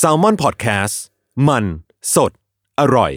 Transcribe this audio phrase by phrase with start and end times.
[0.00, 0.94] Salmon Podcast
[1.48, 1.64] มัน
[2.14, 2.32] สด
[2.80, 3.12] อร่อย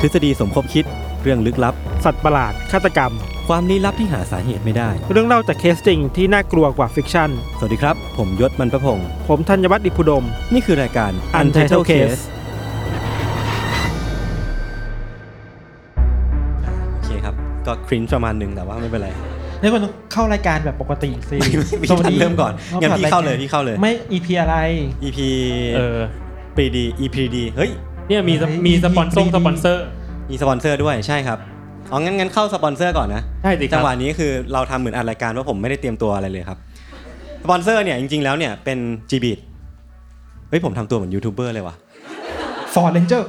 [0.00, 0.84] ทฤษฎีสมคบคิด
[1.22, 3.12] เรื่องลึกลับ สัตว์ประหลาดฆาตกรรม
[3.48, 12.20] ความลี้ลับที่หาสาเหตุไม่ได้ เรื่องเล่าจากเคสจริงที่น่ากลัวกว่า fiction สวัสดีครับ ผมยชญ์ บรรพพงศ์ผมธัญวัฒน์อิพภูดม นี่คือรายการ Untitled Case
[16.92, 17.34] โอเคครับ
[17.66, 19.10] ก็ cringe ประมาณหนึ่งแต่ว่าไม่เป็นไร
[19.62, 21.36] นี่คนเข้ารายการแบบปกติสิ
[21.80, 24.56] พี่ธัญเริ่มก่อนงั้นพี่เข้าเลยพี่เข้าเลย ไม่ EP อะไร
[25.02, 25.18] EP
[25.76, 25.98] เออ
[26.56, 27.70] ปรีดี EP ดีเฮ้ย
[28.08, 29.84] เนี่ยมีสเฮ้ยมีสปอนเซอร์ดีสปอนเซอร์
[30.30, 31.38] มีสปอนเซอร์ด้วยใช่ครับ
[31.90, 36.58] อ๋องั้นงั้นเข้าสปอนเซอร์ก่อนนะใช่สิครับจังหวะนี้คือเราทำเหมือนอัดรายการว่าผมไม่ได้เตรียมตัวอะไรเลยครับ
[37.42, 38.78] สปอนเซอร์เนี่ยจริงๆแล้วเนี่ยเป็น
[39.10, 39.38] g b e a t
[40.48, 41.74] เฮ้ยผมทำตัวเหมือนยูทูบเบอร์เลยว่ะ
[42.72, 43.22] Ford Ranger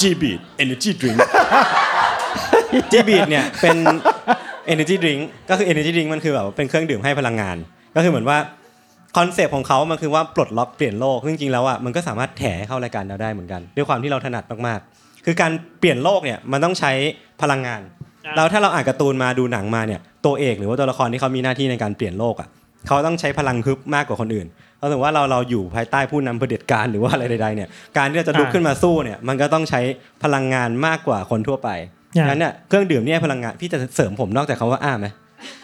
[0.00, 1.18] g b e a t Energy Drink
[2.92, 3.76] g b e a t เนี่ยเป็น
[4.72, 7.56] Energy Drink ก็คือ Energy Drink มันคือแบบว่าเป็นเครื่องดื่มให้พลังงาน
[7.96, 8.38] ก็คือเหมือนว่า
[9.16, 16.92] concept ของเขามันคือว่าปลดล็อกเปลี่ยนโลกซึ่งจริงๆแล้วอะมันก็สามารถแถเข้ารายการเราได้เหมือนกัน ด้วยความที่เราถนัดมากๆ คือการเปลี่ยนโลกเนี่ยมันต้องใช้
[17.42, 17.80] พลังงาน
[18.36, 22.48] แล้วถ้าเราอ่านการ์ตูนมาดูหนังมาเนี่ยตัวเอกหรือว่าตัวละครที่เขามีหน้าที่ในการเปลี่ยนโลกอะ
[22.86, 24.46] เขาต้องใช้พลังฮึบมากกว่าคนอื่น
[24.78, 29.80] เราถึงว่าเราเราอยู่ภายใต้ผู้นำเผด็จการหรือว่าอะไรใดๆเนี่ยการที่เราจะลุกอ่าขึ้นมาสู้เนี่ยมันก็ต้องใช้
[30.22, 31.68] พลังงานมากกว่าคนทั่วไป
[32.18, 35.06] อ่างั้นเนี่ยเครื่องดื่มเนี่ยพลังงานพี่จะเสริมผมนอกจากคาว่าอ้าไหม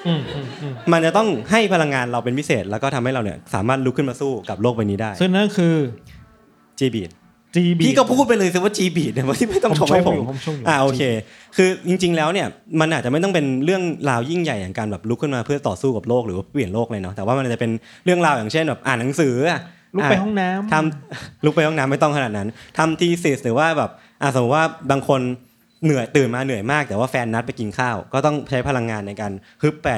[0.07, 5.75] อืมอืมอืมมันจะต้องให้พลังงานเราเป็นพิเศษ แล้วก็ทำให้เราเนี่ยสามารถลุกขึ้นมาสู้กับโลกใบนี้ได้ ซึ่งนั่นคือ
[6.79, 7.11] จีบีด
[7.57, 11.03] GB พี่ก็พูดไปเลยสิว่าจีบีดเนี่ยไม่ต้องผมชมให้ผมชมอยู่ผมชมอยู่อ่าโอเค
[11.57, 12.47] คือจริง ๆ แล้วเนี่ย
[12.81, 17.71] มันอาจจะไม่ต้องเป็นเรื่องราวยิ่งใหญ่อย่างการแบบลุกขึ้นมาเพื่อต่อสู้กับโลกหรือว่าเปลี่ยนโลกเลยเนาะแต่ว่ามันจะเป็น
[18.05, 19.61] เรื่องราวอย่างเช่นแบบอ่านหนังสืออะ
[19.95, 22.49] ลุกไปห้องน้ำทำลุกไปห้องน้ำไม่ต้องขนาดนั้น
[22.79, 23.91] ทำทีสิสหรือว่าแบบ
[24.23, 25.21] อะสมมติว่าบางคน
[25.84, 29.32] เหนื่อยตื่นมาเหนื่อยมากแต่ว่าแฟนนัดไปกินข้าว ก็ต้องใช้พลังงานในการ
[29.62, 29.91] ฮึบไป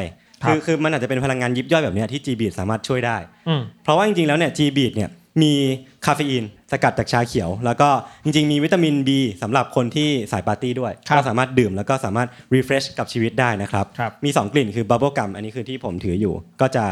[0.42, 3.16] ครับคือคือมันอาจจะเป็นพลังงานยิบย่อยแบบเนี้ยที่ G Beat สามารถช่วยได้
[3.48, 5.10] อืมเพราะว่าจริงๆแล้วเนี่ย G Beat เนี่ย
[5.42, 5.52] มี
[6.06, 7.88] คาเฟอีนสกัดจากชาเขียว แล้วก็
[8.24, 9.10] จริงๆ มีวิตามิน B
[9.42, 16.84] สำหรับคนที่สายปาร์ตี้ด้วยครับก็สามารถดื่มแล้วก็สามารถ refresh กับชีวิตได้นะครับครับมี 2 กลิ่นคือ Bubble Gum อันนี้คือที่ผมถืออยู่ ก็จะ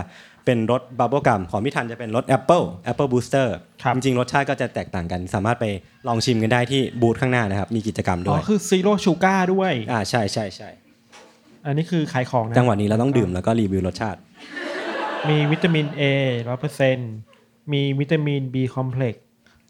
[0.44, 3.48] เป็นรส Bubble Gum ของพี่ธัญจะเป็นรส Apple Apple Booster
[3.82, 5.66] ครับจริงๆ รสชาติก็จะแตกต่างกัน สามารถไป
[6.08, 10.68] ลองชิมกันได้ที่บูธข้างหน้านะครับ มีกิจกรรมอ๋ด้อวยคือ zero sugar ด้วยอ่าใช่ใช่ใช่
[11.66, 14.18] อันนี้คือขายของนะจังหวะนี้เราต้องดื่มแล้วก็รีวิวรสชาติ
[15.28, 16.02] มีวิตามิน A
[16.48, 17.12] ร้อยเปอร์เซ็นต์
[17.72, 19.24] มีวิตามิน B คอมเพล็กซ์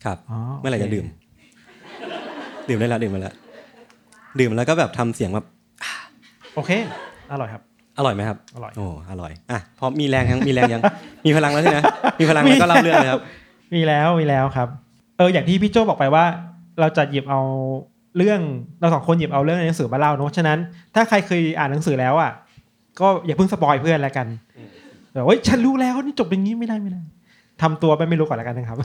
[0.05, 1.07] ครับอ๋อเมื่อไหร่โอจะเคดื่ม
[2.69, 3.35] ดื่มได้แล้วดื่มมาแล้ว
[4.41, 5.47] ดื่มแล้วก็แบบทำเสียงแบบ
[6.55, 6.71] โอเค
[7.33, 7.63] อร่อยครับ
[7.99, 10.83] อร่อยไหมครับ อร่อย โอ้อร่อย อะพอมีแรงยัง มีแรงยัง
[11.27, 11.79] มีพลังแล้วใช่ไหม
[12.21, 13.23] มีพลังแล้วก็เล่าเรื่องเลยครับ
[13.75, 14.69] มีแล้วมีแล้วครับ
[15.19, 16.25] เอออย่างที่พี่โจบอกไปว่า
[16.81, 17.41] เราจะหยิบเอา
[18.17, 18.41] เรื่อง
[18.81, 20.59] เราสองคนหยิบเอาเรื่องในหนังสือมาเล่าเนอะฉะนั้น
[20.95, 22.31] ถ้าใครเคยอ่านหนังสือแล้วอะ
[23.01, 24.27] ก็อย่าเพิ่งสปอยเพื่อนแล้วกัน
[25.15, 27.03] แบบว่าฉันรู้แล้วนี่จบอย่างนี้ไม่ได้ไม่ได้
[27.63, 28.79] ทำตัวไปไม่รู้ก่อนแล้วกันนะครับ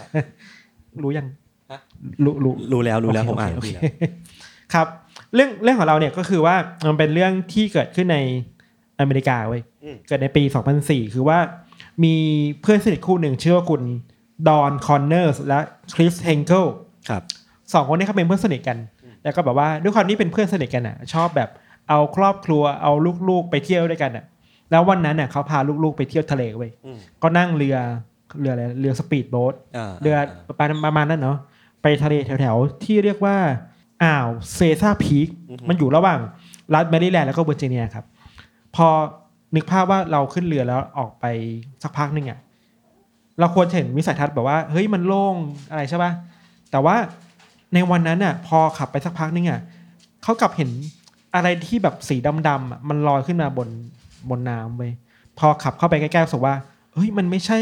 [1.04, 1.28] รู้ยัง
[1.72, 1.80] ฮะ
[2.24, 3.84] รู้รู้รู้แล้วรู้แล้วผมโเคอ่านโอพี่เคแล้ว
[4.74, 4.88] ครับ
[5.36, 6.56] เรื่องเรื่องของเราเนี่ยก็คือว่า
[6.88, 8.18] มันเป็นเรื่องที่เกิดขึ้นใน
[9.00, 9.62] อเมริกาเว้ย
[10.08, 10.44] เกิดในปี
[10.80, 11.40] 2004 คือว่า
[12.04, 12.16] มี
[12.62, 13.82] เพื่อนสนิทคู่หนึ่งชื่อว่าคุณ
[14.48, 15.60] ดอนคอนเนอร์สและ
[15.96, 16.66] คริสเฮงเกิล
[17.10, 17.24] ครับ
[17.74, 18.78] สองคนนี้เขาเป็นเพื่อนสนิทกัน
[19.24, 21.50] แล้วก็แบบว่าด้วยความที่เป็นเพื่อนสนิทกันอะ ชอบแบบ
[21.90, 22.92] เอาครอบครัวเอา
[23.30, 24.26] ลูกๆไปเที่ยวด้วยกันอะ
[24.72, 27.78] แล้ววันนั้นน่ะเขาพาลูกๆไปเที่ยวทะเลเว้ยอืมก็นั่งเรือ
[28.40, 30.16] เรืออะไรเรือสปีดโบ๊ทาเรือ
[30.48, 31.38] ประมาณประมาณนั้นเนาะ
[31.82, 33.38] ไปทะเลแถวๆ ที่เรียกว่า
[34.04, 35.28] อ่าวเชซาพีก
[35.70, 36.20] มันอยู่ระหว่าง
[36.74, 38.06] รัฐแมริแลนด์แล้วก็เวอร์จิเนียครับ
[38.76, 38.88] พอ
[39.56, 41.26] นึกภาพว่าเราขึ้นเรือแล้วออกไป
[41.84, 42.40] สักพักหนึ่งอะ
[43.40, 45.36] เราควรจะเห็นวิสัยทัศน์แบบว่าเฮ้ยมันโล่ง
[45.70, 46.12] อะไรใช่ป่ะ
[46.72, 46.96] แต่ว่า
[47.74, 49.62] ในวันนั้นอะพอขับไปสักพักหนึงอะ
[50.24, 50.70] เขากลับเห็น
[51.36, 52.16] อะไรที่แบบสี
[52.48, 53.70] ดำๆอะมันลอยขึ้นมาบน
[54.30, 54.92] บนน้ำเว้ย
[55.40, 56.56] พอขับเข้าไปใกล้ๆรู้สึกว่า
[56.94, 57.60] เฮ้ยมันไม่ใช่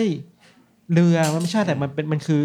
[0.93, 2.41] เรือมันไม่ใช่แต่มันเป็นมันคือ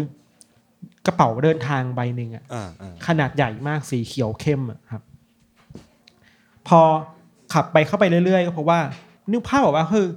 [1.05, 5.03] กระเป๋าเดินทางใบหนึ่งอะอ่าอ่าขนาดใหญ่มากสีเขียวเข้มอะครับ
[6.67, 6.81] พอ
[7.53, 8.79] ขับไปเข้าไปเรื่อยๆก็เพราะว่า
[9.31, 10.07] นึกภาพบอกว่าคือ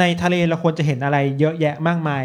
[0.00, 2.24] ในทะเลเราควรจะเห็นอะไรเยอะแยะมากมาย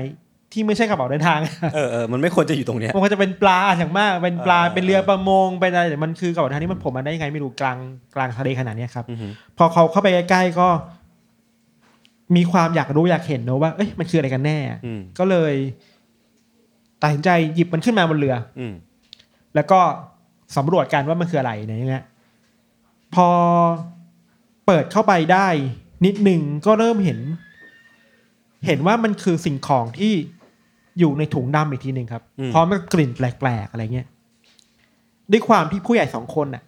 [0.51, 1.39] ที่ไม่ใช่กระเป๋าเดินทาง
[1.75, 7.77] เออเออมันไม่ควรจะอยู่ตรงเนี้ยมันก็จะเป็นปลาอย่างมากเป็นปลาเออเป็นเรือประมงเป็นอะไรแต่มันคือกระเป๋าเดินทางที่มันผมมาได้ยังไงไม่รู้กลาง
[8.15, 9.27] กลางทะเลขนาดเนี้ยครับอือฮึ
[9.57, 10.67] พอเขาเข้าไปใกล้ๆก็
[12.35, 15.53] มีความอยากรู้อยากเห็นเนอะว่าเอ้ยมันคืออะไรกันแน่อืมก็เลย
[17.01, 18.73] ตัดสินใจหยิบมันขึ้นมาบนเรือ อืม
[19.55, 19.79] แล้วก็
[20.57, 22.05] สำรวจกันว่ามันคืออะไรเนี่ยอย่างเงี้ย
[23.15, 23.27] พอ
[23.99, 25.47] เปิดเข้าไปได้
[26.05, 27.19] นิดหนึ่งก็เริ่มเห็น
[28.65, 30.13] เห็นว่ามันคือสิ่งของที่
[30.99, 32.23] อยู่ในถุงดำอีกทีหนึ่งครับ
[32.53, 34.07] พร้อมกับกลิ่นแปลกๆอะไรเงี้ย
[35.31, 36.63] ด้วยความที่ผู้ใหญ่สองคนน่ะ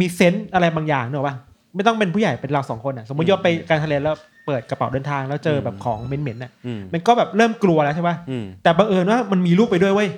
[0.00, 1.36] มีเซนส์อะไรบางอย่างเนอะว่า
[1.74, 4.14] ไม่ต้องเป็นผู้ใหญ่เป็นเราสองคนน่ะ สมมติยศไปการทะเลแล้ว
[4.46, 10.08] เปิดกระเป๋าเดินทางแล้วเจอแบบของเหม็นๆน่ะอืมมันก็แบบเริ่มกลัวแล้วใช่ปะอืมแต่บังเอิญว่ามันมีลูกไปด้วยเว้ย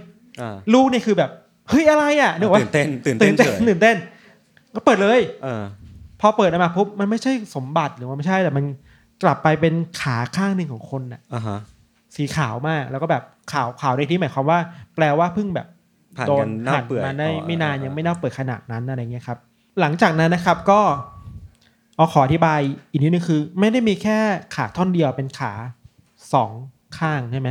[0.41, 1.31] อ่าลูกเนี่ยคือแบบ
[1.69, 3.97] เฮ้ยอะไรอะนึกว่าตื่นเต้นตื่นตื่เต้นนเต้นเฉยตื่นเต้น
[4.75, 8.65] ก็เปิดเลยเออพอเปิดออกมาปุ๊บมันไม่ใช่สมบัติหรือว่าไม่ใช่แต่มัน
[9.23, 11.59] กลับไปเป็นขาข้างหนึ่งของคนน่ะอ่าฮะ
[12.17, 13.23] สีขาวมากแล้วก็แบบ
[13.53, 14.59] ขาวขาวในที่หมายความว่า
[14.95, 15.67] แปลว่าเพิ่งแบบ
[16.17, 19.39] ผ่านโดกันนเน่าหั่นเปื่อยมาได้อ๋อไม่นานเออยังไม่เน่าเปื่อยขนาดนั้นอะไรเงี้ยครับ
[19.81, 20.81] หลังจากนั้นนะครับก็
[21.97, 22.59] เอาขออธิบาย
[22.91, 24.19] อีกนิดนึงคือ ไม่ได้มีแค่
[24.55, 25.53] ขาท่อนเดียวเป็นขา
[26.33, 26.51] สอง
[26.99, 27.49] ข้างใช่ไหม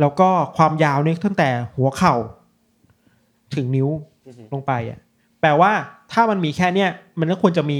[0.00, 2.14] แล้วก็ความยาวเนี่ยตั้งแต่หัวเข่า
[3.54, 3.88] ถึงนิ้ว
[4.52, 5.05] ลงไปอะแป
[5.46, 5.72] ลว่า
[6.12, 6.90] ถ้ามันมีแค่เนี้ย
[7.20, 7.78] มันก็ควรจะมี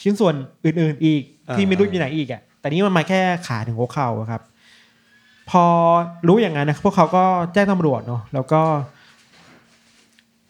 [0.00, 1.22] ชิ้นส่วนอื่น ๆ อีก
[1.54, 4.42] ที่ไม่รู้อยู่ไหนอีกอะแต่นี่มันมาแค่ขาถึงหัวเข่าอะครับ
[5.50, 5.64] พอ
[6.28, 7.24] รู้อย่างนั้นนะพวกเขาก็
[7.54, 8.62] แจ้งตำรวจเนาะแล้วก็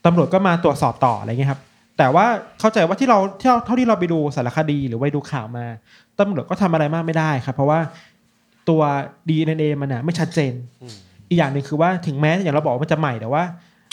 [0.06, 1.60] ตำรวจก็มาตรวจสอบต่ออะไรเงี้ยครับ
[1.98, 2.26] แต่ว่า
[2.60, 5.64] เข้าใจว่าที่เราที่เราเท่าที่เราไปดูสารคดีหรือไปดูข่าวมา
[6.18, 7.80] ตำรวจก็ทำอะไรมากไม่ได้ครับ เพราะว่า
[8.68, 8.82] ตัว
[9.28, 10.52] DNA มันอะไม่ชัดเจน
[11.28, 13.42] อีกอย่างหนึ่งคือว่าถึงแม้อย่างเราบอกว่ามันจะใหม่แต่ว่า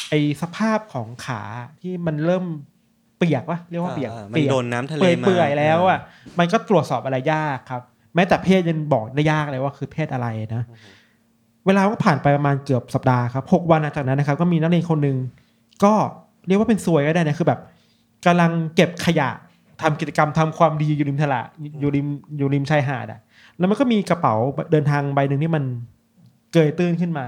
[0.10, 1.42] ไอสภาพของขา
[1.82, 2.46] ที่มันเริ่ม
[3.18, 6.00] เปียกวะเรียกว่าเปียกอ่ามันเปียกโดนน้ำทะเลเปื่อยมาเปื่อยแล้วอะ
[6.40, 7.82] มันก็ตรวจสอบอะไรยากครับ
[8.16, 10.64] แม้แต่เพศยังบอกได้ยากเลยว่าคือเพศอะไรนะ
[11.66, 15.18] เวลาก็ผ่านไปประมาณเกือบสัปดาห์ครับหกวันหลังจากนั้นนะครับ ก็มีนักเรียนคนหนึ่ง
[15.84, 15.94] ก็
[16.48, 17.60] เรียกว่าเป็นซวยก็ได้นะคือแบบ
[18.26, 19.30] กำลังเก็บขยะ
[19.82, 21.36] ทำกิจกรรมทำความดีอยู่ริมทะเล
[21.80, 22.08] อยู่ริม
[22.38, 23.20] อยู่ริมชายหาดอะ
[23.58, 24.36] แล้วมันก็มีกระเป๋า
[24.72, 25.64] เดินทางใบหนึ่งที่มัน
[26.54, 27.28] เกยตื้นขึ้นมา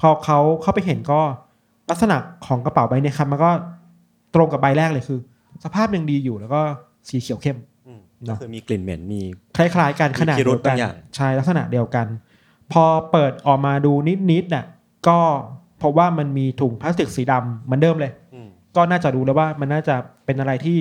[0.00, 1.20] พอเขาเข้าไปเห็นก็
[1.90, 2.16] ลักษณะ
[2.46, 3.50] ของกระเป๋าใบเนี้ครับ มันก็
[4.34, 5.18] ตรงกับใบแรกเลยคือ
[5.64, 6.60] สภาพยังดีอยู่แล้วก็
[7.08, 9.20] สีเขียวเข้มอืมก็คือมีกลิ่นเหม็นมี
[9.56, 12.06] คล้ายๆกันขนาดมีพิรุเดียวกันธบางอย่างใช่ลักษณะเดียวกัน
[12.72, 13.92] พอเปิดออกมาดู
[14.30, 14.64] นิดๆน่ะ
[15.08, 15.18] ก็
[15.82, 19.94] พบว่ามันมีถุงพลาสติกสีดำเหมือนเดิมเลยอืมก็น่าจะรู้แล้วว่ามันน่าจะ
[20.24, 20.78] เป็นอะไรที่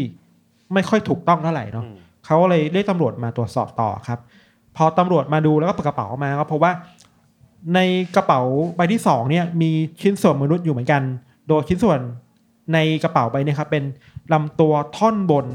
[0.74, 1.96] ไม่ค่อยถูกต้องเท่าไหร่เนาะอืม
[2.26, 4.20] เขาก็เลยเรียกตำรวจมาตรวจสอบต่อครับ
[4.78, 6.74] พอตำรวจมาดูแล้วก็เปิดกระเป๋าออกมาก็พบว่า
[7.76, 7.80] ใน
[8.16, 8.42] กระเป๋า
[8.76, 9.72] ใบที่สองเนี่ยมี
[10.02, 11.02] ชิ้นส่วนมนุษย์อยู่เหมือนกัน
[11.48, 12.00] โดยชิ้นส่วน
[12.74, 13.84] ในกระเป๋าใบเนี้ครับเป็น
[14.34, 15.46] ลำตัวท่อนบน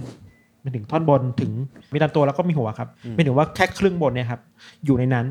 [0.60, 1.50] ไปถึงท่อนบนถึง
[1.92, 4.40] มีลำตัวแล้วก็มีหัวครับไม่ถึงว่าแค่ครึ่งบนเนี่ยครับ
[4.84, 5.26] อยู่ในนั้น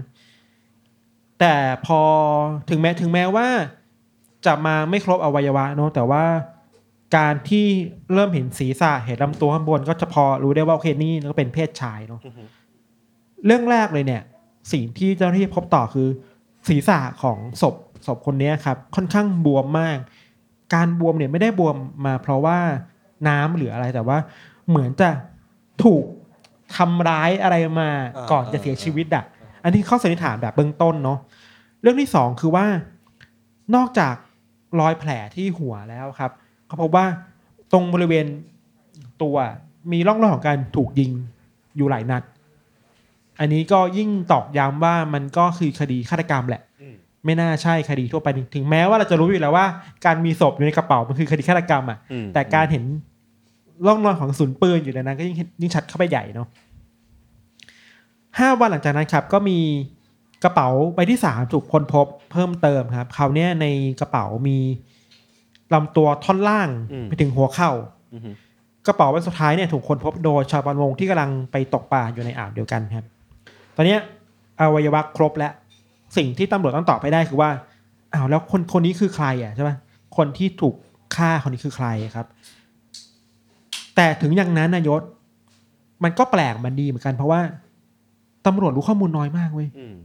[1.40, 2.02] แต่พอ
[2.70, 3.48] ถึงแม้ถึงแม้ว่า
[4.46, 6.24] จะมาไม่ครบอวัยวะเนอะแต่ว่า
[7.18, 7.66] การที่
[8.14, 12.22] เริ่มเห็นศีรษะเห็นลำตัวข้างบนก็จะพอรู้ได้ว่าโอเคนี่ก็เป็นเพศชายเนาะ
[13.46, 14.22] เรื่องแรกเลยเนี่ย
[14.72, 16.08] สิ่งที่เจ้าหน้าที่พบต่อคือ
[16.70, 17.76] ศีรษะของศพ
[18.08, 19.98] ศพคนเนี้ยครับค่อนข้างบวมมาก
[20.76, 22.60] การบวมเนี่ยไม่ได้บวมมาเพราะว่า
[23.28, 24.18] น้ำหรืออะไรแต่ว่า
[24.70, 25.10] เหมือนจะ
[25.84, 26.04] ถูก
[26.78, 29.24] ทำร้ายอะไรมาอ่าก่อนจะเสียชีวิตอะ
[29.64, 31.20] อันนี้ข้อสันนิษฐานแบบเบื้องต้นเนาะ
[31.82, 32.66] เรื่องที่สองคือว่า
[33.76, 34.16] นอกจาก
[34.80, 36.32] รอยแผลที่หัวแล้วครับ
[36.68, 37.06] เขาพบว่า
[37.72, 38.26] ตรงบริเวณ
[39.22, 39.36] ตัว
[39.92, 41.12] มีร่องรอยของการถูกยิง
[41.76, 42.24] อยู่หลายนัด
[43.40, 49.66] อันนี้ก็ยิ่งตอกย้ำว่ามันก็คือคดีฆาตกรรมแหละอืมไม่น่าใช่คดีทั่วไปถึงแม้ว่าเราจะรู้อยู่แล้วว่า
[50.06, 52.84] การมีศพอยู่ในกระเป๋ามันคือคดีฆาตกรรมอะอืมแต่การเห็น
[53.88, 56.48] ร่องรอยของกระสุนปืนอยู่ในนั้น ก็ยิ่งยิ่งชัดเข้าไปใหญ่เนาะ
[58.40, 59.60] ห้าวันหลังจากนั้นครับ ก็มี
[60.44, 63.66] กระเป๋าใบที่สามถูกค้นพบเพิ่มเติมครับคราวเนี้ยใน
[64.00, 64.58] กระเป๋ามี
[65.74, 66.70] ลำตัวท่อนล่าง
[67.06, 67.72] ไปถึงหัวเข่า
[68.14, 68.34] อืม
[68.88, 73.06] กระเป๋าใบสุดท้ายเนี่ยถูกค้นพบโดยชาวประมงที่กำลังไปตกปลาอยู่ในอ่าวเดียวกันครับ
[73.78, 74.02] ตอนเนี้ย
[74.60, 75.52] อวัยวะครบแล้ว
[76.18, 77.50] สิ่งที่ตำรวจต้องตอบไปได้คือว่า
[78.14, 79.72] อ้าวแล้วคนคนนี้คือใครอะใช่ไหม
[80.18, 80.76] คนที่ถูก
[81.16, 82.28] ฆ่าคนนี้คือใครครับ
[83.96, 85.02] แต่ถึงอย่างนั้นนายศ
[86.04, 87.42] มันก็แปลกมันดีเหมือนกัน เพราะว่า
[88.46, 89.96] ตำรวจรู้ข้อมูลน้อยมากเว้ยอืม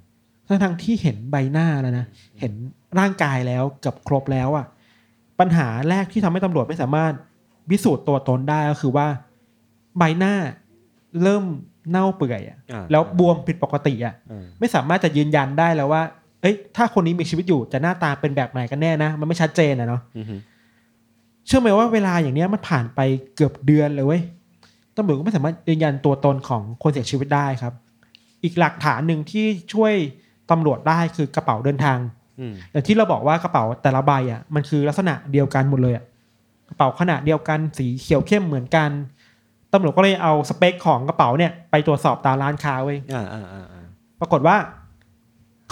[0.46, 2.06] ทั้งทงๆที่เห็นใบหน้าแล้วนะ
[2.40, 2.52] เห็น
[2.98, 4.66] ร่างกายแล้วเกับครบแล้วอะ
[5.40, 7.12] ปัญหาแรกที่ทำให้ตำรวจไม่สามารถ
[7.70, 9.06] พิสูจน์ตัวตนได้ก็คือว่า
[9.98, 10.34] ใบหน้า
[11.22, 11.44] เริ่ม
[11.90, 16.02] เน่าเปื่อยอะอ่า แล้วบวมผิดปกติอะอ่าไม่สามารถจะยืนยันได้แล้วว่า
[16.40, 20.36] เอ้ย ถ้าคนนี้มีชีวิตอยู่จะหน้าตาเป็นแบบไหนกันแน่นะ มันไม่ชัดเจนอะเนาะ อือฮึ
[21.46, 23.00] เชื่อไหมว่าเวลาอย่างเนี้ยมันผ่านไป
[23.34, 24.22] เกือบเดือนเลยเว้ย
[24.96, 27.72] ตำรวจก็ไม่สามารถยืนยันตัวตนของคนเสียชีวิตได้ครับ
[28.44, 29.94] อีกหลักฐานหนึ่งที่ช่วย
[30.50, 31.98] ตำรวจได้คือกระเป๋าเดินทาง
[32.40, 36.04] อืมอย่างที่เราบอกว่ากระเป๋าแต่ละใบอะมันคือลักษณะเดียวกันหมดเลยอะ
[36.68, 38.90] กระเป๋าขนาดเดียวกันสีเขียวเข้มเหมือนกัน
[39.72, 43.86] ตำรวจก็เลยเอาสเปคของกระเป๋าเนี่ยไปตรวจสอบตามร้านค้าเว้ยอ่าอ่าอ่าอ่า
[44.20, 44.56] ปรากฏว่า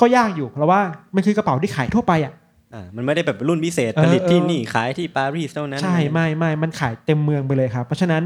[0.01, 0.81] ก็ยากอยู่เพราะว่า
[1.15, 2.33] มันคือกระเป๋าที่ขายทั่วไปอะ
[2.75, 8.23] อ่ามันไม่ได้แบบรุ่นพิเศษเออผลิตที่เออนี่ขายที่ปารีสเท่านั้น ใช่ไม่ไม่มันขายเต็มเมืองไปเลยครับ เพราะฉะนั้น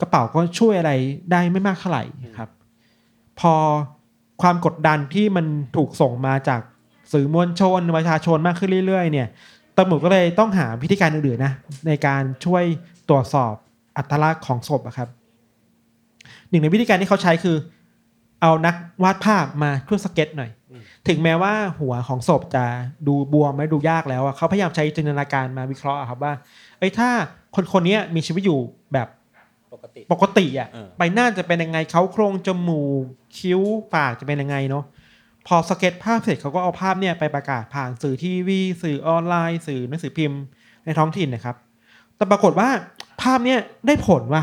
[0.00, 0.92] กระเป๋าก็ช่วยอะไร
[1.32, 2.02] ได้ไม่มากเท่าไหร่
[2.38, 2.48] ครับ
[3.40, 3.54] พอ
[4.42, 6.60] ความกดดันที่มันถูกส่งมาจาก
[7.12, 9.28] สื่อมวลชนประชาชนมากขึ้นเรื่อย ๆ เนี่ย
[9.78, 11.52] ตำรวจก็เลยต้องหาวิธีการอื่นๆนะ
[11.86, 12.64] ในการช่วย
[13.08, 13.54] ตรวจสอบ
[13.96, 15.08] อัตลักษณ์ของศพอะครับ
[16.48, 17.56] หนึ่งในวิธีการที่เขาใช้คือ
[18.42, 20.50] เอานักวาดภาพมาช่วยสเก็ตหน่อย
[21.08, 22.64] ถึงแม้ว่าหัวของศพจะ
[23.06, 26.32] ดูบวมและดูยากแล้วอะเขาพยายามใช้จินตนาการมาวิเคราะห์อะครับว่า
[26.78, 27.08] เอ้ยถ้า
[27.54, 28.58] คนคนนี้มีชีวิตอยู่
[28.92, 29.08] แบบ
[29.74, 33.04] ปกติปกติอะเออใบหน้าจะเป็นยังไงเขาโครงจมูก
[33.38, 33.60] คิ้ว
[33.94, 34.84] ปากจะเป็นยังไงเนาะ
[35.46, 40.40] พอสเก็ตภาพเสร็จเขาก็เอาภาพเนี่ยไปประกาศผ่านสื่อทีวี สื่อออนไลน์ สื่อหนังสือพิมพ์
[40.84, 41.56] ในท้องถิ่นนะครับ
[42.16, 42.68] แต่ปรากฏว่า
[43.22, 44.42] ภาพเนี่ยได้ผลว่ะ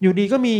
[0.00, 0.56] อยู่ดีก็มี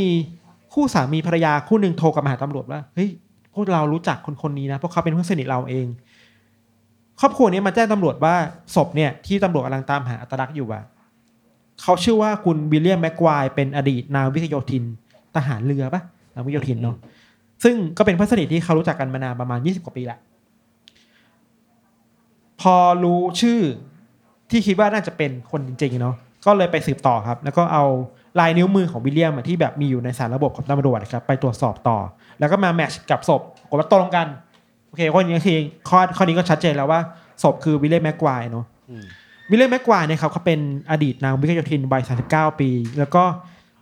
[0.73, 3.11] คู่สามีภรรยาคู่หนึ่งโทรกลับมาหาตำรวจว่าเฮ้ย
[3.55, 5.87] พวกเรารู้จักคนคนนี้นะเพราะเขาเป็นเพื่อนสนิทเราเอง
[7.21, 8.35] ครอบครัวนี้มาแจ้งตำรวจว่า
[8.75, 10.85] ศพเนี่ยที่ตำรวจกำลังตามหาอัตลักษณ์อยู่อะ
[11.83, 14.85] เขาชื่อว่าคุณวิลเลียมแม็กควายเป็นอดีตนาวิกโยธิน
[15.37, 16.03] ทหารเรือปะ
[16.35, 16.97] นาวิกโยธินเนาะ
[17.65, 20.19] ซึ่งก็เป็นเพื่อนสนิทที่เขารู้จักกันมานานประมาณ20กว่าปีละ
[22.61, 22.75] พอ
[23.05, 23.61] รู้ชื่อ
[24.51, 26.17] ที่คิดว่าน่าจะเป็นคนจริงๆเนาะ
[26.47, 27.85] ก็เลยไปสืบต่อครับ แล้วก็เอา
[28.41, 31.99] ลายนิ้วมือของวิลเลียมอะที่แบบมีอยู่ในสารระบบของตำรวจนะครับไปตรวจสอบต่อ
[32.41, 34.27] แล้วก็มาแมทช์กับศพปรากฏว่าตรงกัน
[34.89, 37.01] โอเคข้อนี้คือข้อข้อนี้ก็ชัดเจนแล้วว่า
[37.43, 39.05] ศพคือวิลเลียมแม็กควายเนาะอืม
[39.51, 40.61] วิลเลียมแม็กควายเนี่ยครับเขาเป็น
[40.91, 43.23] อดีตนาวิกโยธินวัย39 ปี แล้วก็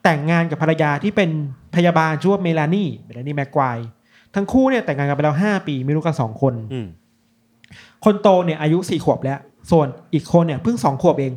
[0.05, 1.31] แต่งงานกับภรรยาที่เป็น
[1.75, 3.79] พยาบาลชื่อว่าเมลานีเมลานีแม็กควาย
[4.35, 6.87] ทั้งคู่เนี่ยแต่งงานกันไปแล้ว5ปีมีลูกกันสองคนอืม
[8.05, 9.39] คนโตเนี่ยอายุ4ขวบแล้ว
[9.71, 11.33] ส่วนอีกคนเนี่ยเพิ่ง2ขวบเอง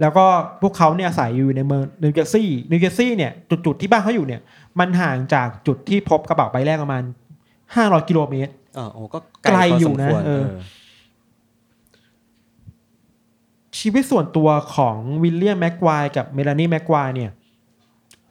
[0.00, 0.26] แล้วก็
[0.62, 4.40] พวกเขาเนี่ยอาศัยอยู่ในเมืองนิวเจอร์ซีย์นิวเจอร์ซีย์เนี่ยจุดจุดๆที่บ้านเขาอยู่เนี่ย
[4.78, 7.02] มันห่างจากจุดที่พบกระเป๋าใบแรกประมาณ
[7.56, 10.46] 500กิโลเมตรอ่าโอ้ก็ไกลอยู่นะพอสมควรเออ
[13.78, 17.30] ชีวิตส่วนตัวของวิลเลียมแม็กควายกับเมลานีแม็กควายเนี่ย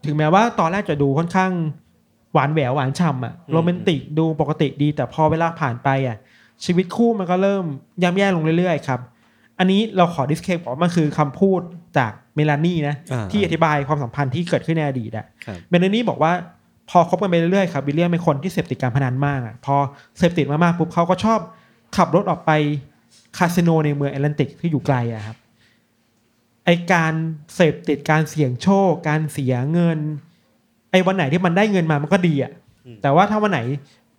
[0.06, 1.52] ถึงแม้ว่าตอนแรกจะดูค่อนข้าง
[2.34, 6.18] หวานแหววหวานฉ่ำอะโรแมนติกดูปกติดี แต่พอเวลาผ่านไปอะ
[6.66, 7.64] ชีวิตคู่มันก็เริ่ม
[8.04, 9.00] ย่ำแย่ลงเรื่อยๆครับ
[9.60, 11.62] อันนี้เราขอ disclaim บอกว่ามันคือคำพูด
[11.98, 16.32] จากเมลานีนะอ่าที่อธิบายความสัมพันธ์ที่เกิดขึ้นในอดีตอะครับเมลานีบอกว่า
[16.90, 19.76] พอคบกันไปเรื่อยๆครับวิลเลียมเป็นคนที่เสพติดการพนันมากอะพอ
[20.18, 21.40] เสพติดมากๆปุ๊บเขาก็ชอบ
[21.98, 22.52] ขับรถออกไป
[23.38, 25.38] คาสิโนในเมืองแอตแลนติกที่อยู่ไกลอะครับ
[26.66, 27.14] ไอการ
[27.56, 30.00] เสพติดการเสี่ยงโชค การเสียเงิน
[30.92, 32.52] ไอวันไหนที่มันได้เงินมามันก็ดีอะ
[33.02, 33.60] แต่ว่าถ้าวันไหน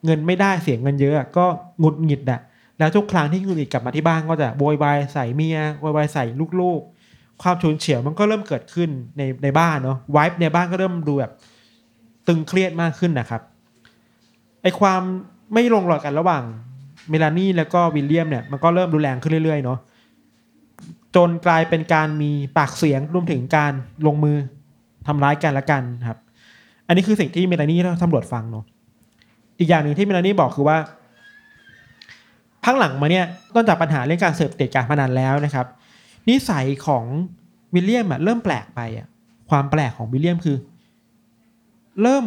[0.04, 1.44] เงินไม่ได้เสียเงินเยอะอะก็
[1.78, 2.40] หงุดหงิดอะ
[2.78, 6.24] แล้วทุกครั้งที่หงุดหงิดกลับมาที่บ้านก็จะโวยวายใส่เมียโวยวายใส่
[6.60, 11.32] ลูกๆ ความฉุนเฉียวมันก็เริ่มเกิดขึ้นในในบ้านเนาะวายในบ้านก็เริ่มดูแบบ
[12.28, 13.42] ตึงเครียดมากขึ้นนะครับ
[14.62, 15.00] ไอความ
[15.54, 16.42] ไม่ลงรอยกันระหว่าง
[17.10, 19.78] เมลานี่แล้วก็วิลเลียมเนี่ยมันก็เริ่มรุนแรงขึ้นเรื่อยๆเนาะ
[21.16, 23.72] จนกลายเป็นการมีปากเสียงรวมถึงการ
[24.06, 24.36] ลงมือ
[25.06, 26.18] ทำร้ายกันละกันครับ
[26.86, 28.64] อันนี้คือสิ่งที่เมลานีเล่าให้ตำรวจฟังเนาะ
[29.58, 30.76] อีกอย่างหนึ่งที่เมลานี่บอกคือว่า
[32.68, 35.66] พักหลังมาเนี่ยนอกจากปัญหาเรื่องการเสพติดการพนันแล้วนะครับ
[36.28, 37.04] นิสัยของ
[37.74, 39.06] วิลเลียมอะเริ่มแปลกไปอะ
[39.50, 40.56] ความแปลกของวิลเลียมคือ
[42.02, 42.24] เริ่ม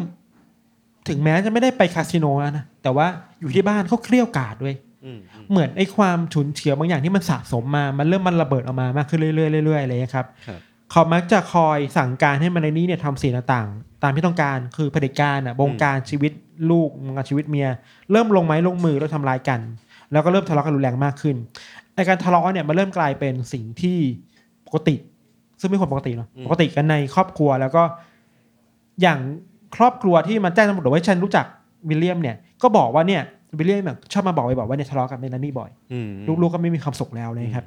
[1.08, 3.08] ถึงแม้จะไม่ได้ไปคาสิโนแล้วนะแต่ว่า
[3.42, 10.60] อยู่ที่บ้านเขาเครี้ยวกราดด้วยอืมอืมเหมือนไอ้ความฉุนเฉียวบางอย่างที่มันสะสมมา มันเริ่มมันระเบิดออกมามากขึ้นเรื่อยๆเรื่อยๆอะไรอย่างเลยครับครับ
[10.92, 16.32] เขามักจะคอยสั่งการให้มันในนี้เนี่ยทำสิ่งต่างๆ ตามที่ต้องการคือเผด็จการอะบงการชีวิต
[16.70, 17.68] ลูกบงการชีวิตเมีย
[18.12, 19.60] เริ่มลงไม้ลงมือแล้วทำลายกัน
[20.12, 21.36] แล้วก็เริ่มทะเลาะกันรุนแรงมากขึ้น
[21.96, 23.98] ไอการทะเลาะเนี่ยมันเริ่มกลายเป็นสิ่งที่
[24.68, 24.96] ปกติ
[25.60, 27.84] ซึ่งไม่ควรปกติเนาะปกติกันในครอบครัวแล้วก็
[29.02, 29.20] อย่าง
[29.76, 31.46] ครอบครัวที่มาแจ้งตำรวจว่าฉันรู้จัก
[31.90, 33.22] วิลเลียมเนี่ยก็บอกว่าเนี่ย
[33.58, 36.10] วิลเลียมแบบชอบมาบอกไปบอกว่าเนี่ยทะเลาะกับเมลานี่บ่อยอืม
[36.42, 37.66] ลูกๆก็ไม่มีความสุขแล้วนะครับ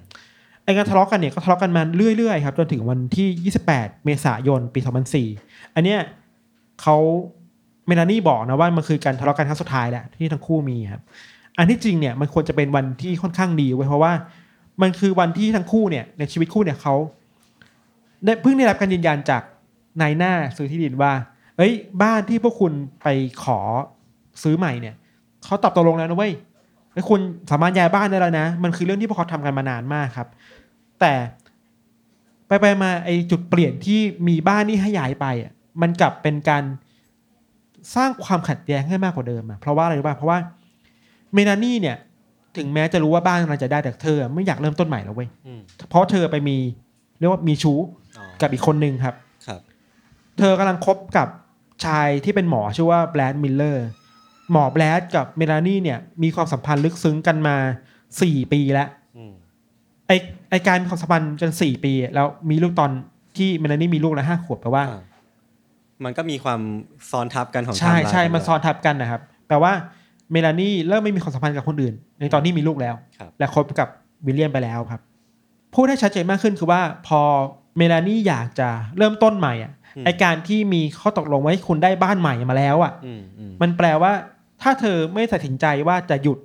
[0.64, 1.82] ไอ้การทะเลาะกันเนี่ยก็ทะเลาะกันมา
[2.16, 4.80] เรื่อยๆครับจนถึงวันที่ 28 เมษายนปี
[5.26, 6.00] 2004 อันเนี้ย
[6.82, 6.96] เขา
[7.86, 11.02] เมลานี่บอกนะว่ามันคือการทะเลาะกันครั้งสุดท้ายแหละที่ทั้งคู่มีครับ
[11.58, 14.12] อันที่จริงเนี่ยมันควรจะเป็นวันที่ค่อนข้างดีไว้เพราะว่า
[14.82, 16.94] มันคือวันที่ทั้งคู่เนี่ยในชีวิตคู่เนี่ยเขา
[18.24, 19.42] ได้เพิ่งได้รับการยืนยันจาก
[20.00, 21.12] นายหน้าซื้อที่ดินว่า
[21.56, 23.08] เอ้ย บ้านที่พวกคุณไป
[23.42, 23.58] ขอ
[24.42, 24.94] ซื้อใหม่เนี่ย
[25.44, 26.32] เขาตอบตกลงแล้วนะเว้ย
[26.92, 27.20] ไอ้คุณ
[27.50, 30.28] สามารถย้ายบ้านได้แล้วนะ มันคือเรื่องที่พวกเขาทำกันมานานมากครับ
[31.00, 31.12] แต่
[32.46, 36.64] ไปไปมาไอ้จุดเปลี่ยนที่มีบ้านนี่ให้ย้ายไปอะมันกลับเป็นการ
[37.94, 40.38] สร้างความขัดแย้งให้มากกว่าเดิมอะเพราะว่าอะไรรู้ป่ะเพราะว่า
[41.34, 41.96] เมนานี่เนี่ย
[42.56, 45.60] ถึงแม้จะรู้ว่าบ้านกำลังจะได้แต่เธอไม่อยากเริ่มต้นใหม่แล้วเว้ยอืม
[45.90, 46.56] เพราะเธอไปมี
[47.18, 47.78] เรียกว่ามีชู้
[48.18, 49.14] อ๋อกับอีกคนนึงครับ
[49.46, 49.60] ครับ
[50.38, 51.28] เธอกำลังคบกับ
[51.84, 53.86] ชายที่เป็นหมอชื่อว่าแบรดมิลเลอร์
[54.52, 57.56] หมอแบรดกับเมลานี่เนี่ยมีความสัมพันธ์ลึกซึ้งกันมา
[58.22, 59.32] สี่ปีแล้ว อืม
[60.08, 60.12] ไอ
[60.50, 62.90] ไอการมีความสัมพันธ์กันสี่ปี แล้วมีลูกตอน
[63.36, 65.02] ที่เมลานี่มีลูกแล้วห้าขวบแปลว่า อ่า
[66.04, 66.60] มันก็มีความ
[67.10, 69.72] ซ้อนทับกันของใช่ไทม์ไลน์ใช่กัมันซ้อนทับกันนะครับ แปลว่า
[70.34, 73.88] เมลานี่เริ่มไม่มีความสัมพันธ์กับคนอื่น ในตอนที่มีลูกแล้ว ครับ และคบกับ
[74.26, 75.00] วิลเลียมไปแล้วครับ
[75.74, 77.20] พูดให้ชัดเจนมากขึ้นคือว่าพอ
[77.76, 79.72] เมลานี่อยากจะเริ่มต้นใหม่อะ
[80.04, 84.12] ไอการที่มีข้อตกลงไว้ให้คุณได้บ้านใหม่มาแล้วอะ อืมอืมมันแปลว่า
[84.62, 86.38] ถ้าเธอไม่ตัดสินใจว่าจะหยุด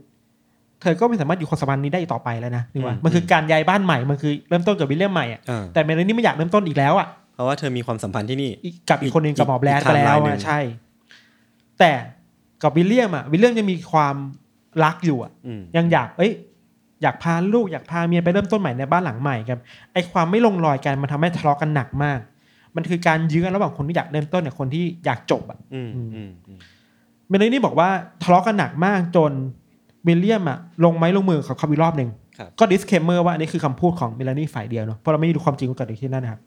[0.81, 10.59] เธอก็ไม่สามารถอยู่ความสัมพันธ์นี้ได้อีกต่อไปแล้วนะนึกว่ามันคือการย้ายบ้านใหม่มันคือเริ่มต้นกับวิลเลียมใหม่อะอ่าแต่เมลานี่ไม่อยากเริ่มต้นอีกแล้วอะ เพราะว่าเธอมีความสัมพันธ์ที่นี่ อีกกับอีกคนหนึ่งกับหมอแบรดอีกไปแล้วไทม์ไลน์หนึ่งอะ ใช่
[11.79, 11.91] แต่
[12.63, 14.15] กับวิลเลียมอะวิลเลียมยังมีความ
[14.83, 16.31] รักอยู่อะอืมยังอยาก เอ้ย
[17.01, 19.59] อยากพาลูกอยากพาเมียไปเริ่มต้นใหม่ในบ้านหลังใหม่ครับ
[19.93, 22.19] ไอ้ความไม่ลงรอยกันมันทำให้ทะเลาะกันหนักมาก
[22.75, 26.29] มันคือการยื้อกันระหว่างคนที่อยากเริ่มต้นกับคนที่อยากจบอะอืมอืมอืม
[27.29, 27.89] เมลานี่บอกว่า
[28.23, 29.31] ทะเลาะกันหนักมากจน
[30.07, 36.41] วิลเลียมอะลงไม้ลงมือกับเขาอีกรอบหนึ่งครับก็ disclaimer ว่าอันนี้คือคำพูดของเมลานี่ฝ่ายเดียวเนาะเพราะเราไม่รู้ความจริงว่าเกิดอะไรขึ้นนั่นนะครับ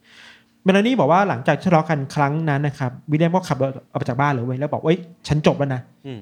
[0.64, 6.20] เมลานี่บอกว่าหลังจากทะเลาะกันครั้งนั้นนะครับวิลเลียมก็ขับรถออกไปจากบ้านเลยเว้ยแล้วบอกเว้ยฉันจบแล้วนะอืม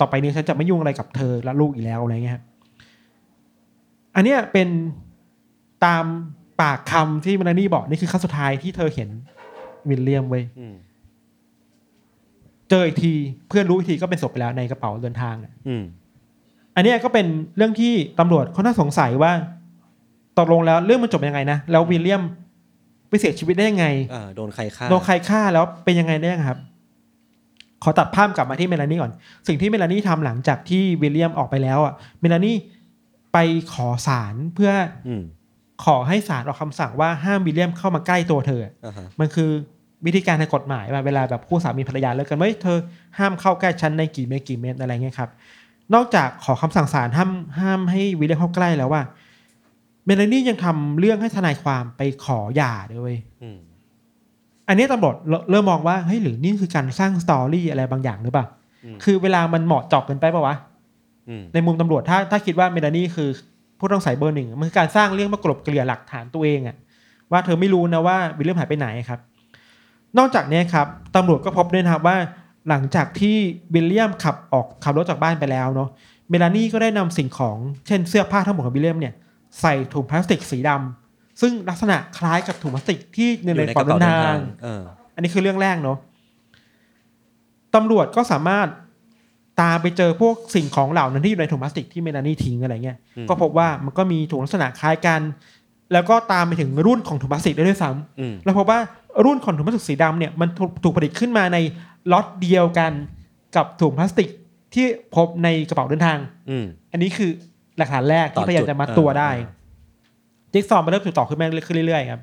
[0.00, 2.44] ต่อไปนี้ฉันจะไม่ยุ่งอะไรกับเธอและลูกอีกแล้วอะไรเงี้ยครับ
[4.14, 4.68] อันเนี้ยเป็น
[5.84, 6.04] ตาม
[6.60, 9.08] ปากคำที่เมลานี่บอกนี่คือครั้งสุดท้ายที่เธอเห็น
[9.88, 10.74] วิลเลียมเว้ยอืม
[12.70, 13.12] เจออีกที
[13.48, 15.82] เพื่อนรู้อีกทีก็เป็นศพไปแล้วในกระเป๋าเดินทางอะอืม
[16.76, 17.26] อันเนี้ยก็เป็น
[17.56, 19.32] เรื่องที่ตำรวจเขาน่าสงสัยว่า
[20.38, 22.22] ตกลงแล้วเรื่องมันจบยังไงนะแล้ววิลเลียม
[23.08, 26.58] ไปเสียชีวิตได้ยังไงอ่าโดนใครฆ่าโดนใครฆ่าแล้วเป็นยังไงได้ยังครับ
[27.82, 29.12] ขอตัดภาพกลับมาที่เมลานี่ก่อน
[29.48, 32.56] สิ่งที่เมลานี่ทำหลังจากที่วิลเลียมออกไปแล้วอะเมลานี่
[33.32, 33.38] ไป
[33.72, 34.70] ขอศาลเพื่อ
[35.08, 35.22] อืม
[35.84, 39.50] ขอให้ศาลออกคำสั่งว่าห้ามวิลเลียมเข้ามาใกล้ตัวเธออ่าฮะมันคือ
[40.06, 42.78] วิธีการทางกฎหมายว่าเวลาแบบคู่สามีภรรยาเลิกกันว่าเฮ้ยเธอ
[43.18, 45.30] ห้ามเข้าใกล้ฉันในกี่เมตรกี่เมตรอะไรเงี้ยครับ
[45.94, 49.02] นอกจากขอคำสั่งศาลห้ามห้ามให้วิลเลียมเข้าใกล้แล้วว่า
[50.06, 53.58] เมลานี่ยังทำเรื่องให้ทนายความไปขอหย่าด้วยเว้ยอืม
[54.68, 58.46] อันนี้ตำรวจเริ่มเริ่มมองว่าเฮ้ยหรือนี่คือการสร้าง story อะไรบางอย่างหรือเปล่า
[59.04, 60.56] คือเวลามันเหมาะเจาะเกินไปปะวะ
[61.28, 63.28] อืมในมุมตำรวจถ้าถ้าคิดว่าเมลานี่คือ
[63.78, 66.76] ผู้ต้องสงสัยเบอร์หนึ่งมันคือการสร้างเรื่องมากลบเกลื่อนหลักฐานตัวเองอะ
[67.32, 69.20] ว่าเธอไม่รู้นะว่าวิลเลียมหายไปไหนครับ
[70.18, 72.16] นอกจากนี้ครับตำรวจก็พบด้วยนะครับว่า
[72.68, 73.36] หลังจากที่
[73.74, 75.88] วิลเลียมขับออกขับรถจากบ้านไปแล้วเนาะ
[76.30, 79.14] เมลานี่ก็ได้นำสิ่งของเช่นเสื้อผ้าทั้งหมดของวิลเลียมเนี่ย
[79.60, 84.82] ใส่ถุงพลาสติกสีดำซึ่งลักษณะคล้ายกับถุงพลาสติกที่ในอยู่ในในปกอระดเดิเป๋านเดินทาทางงเออ
[85.14, 85.98] อันนี้คือเรื่องแรกเนาะ
[87.74, 88.68] ตำรวจก็สามารถ
[89.60, 95.20] ตามไปเจอพวกสิ่งของเหล่านั้นที่อยู่ในถุงพลาสติกที่เมลานี่ทิ้งอะไรเงี้ยอืมก็พบว่ามันก็มีถุงลักษณะคล้ายกัน
[95.92, 98.78] แล้วก็ตามไปถึงรุ่นของถุงพลาสติกได้ด้วยซ้ำอืมแล้วพบว่า
[99.24, 101.58] รุ่นของถุงพลาสติกสีดำเนี่ยมันถูกถูกผลิตขึ้นมาใน
[102.12, 102.92] ล็อตเดียวกัน
[103.56, 104.28] กับถุงพลาสติก
[104.74, 106.18] ที่พบในกระเป๋าเดินทาง
[106.50, 107.30] อืมอันนี้คือ
[107.78, 109.40] หลักฐานแรกต่อที่พยายามจะมัดตัวจุดได้เอ
[110.50, 112.20] อจิ๊กซอว์มันเริ่มถูกต่อขึ้นมาขึ้นเรื่อยๆครับ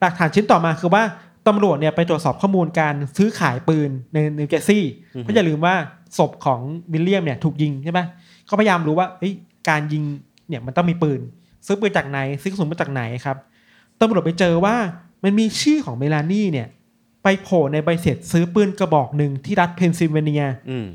[0.00, 1.02] หลักฐานชิ้นต่อมาคือว่า
[1.48, 5.74] ตำรวจเนี่ยไปตรวจสอบข้อมูลการซื้อขายปืนในนิวเจอร์ซีย์เพราะอย่าลืมว่า
[6.18, 6.60] ศพของ
[6.92, 8.00] วิลเลียมเนี่ยถูกยิงใช่ไหม
[8.46, 9.34] เขาพยายามรู้ว่าเฮ้ย
[9.68, 10.02] การยิง
[10.48, 11.20] เนี่ยมันต้องมีปืน
[11.66, 13.36] ซื้อปืนจากไหน ซื้อกระสุนมาจากไหนครับ
[14.00, 14.76] ตำรวจไปเจอว่า
[15.24, 16.68] มันมีชื่อของเมลานี่เนี่ย
[17.22, 20.86] ไปโผล่ในใบเสร็จซื้อปืนกระบอกหนึ่งที่รัฐเพนซิลเวเนียอืม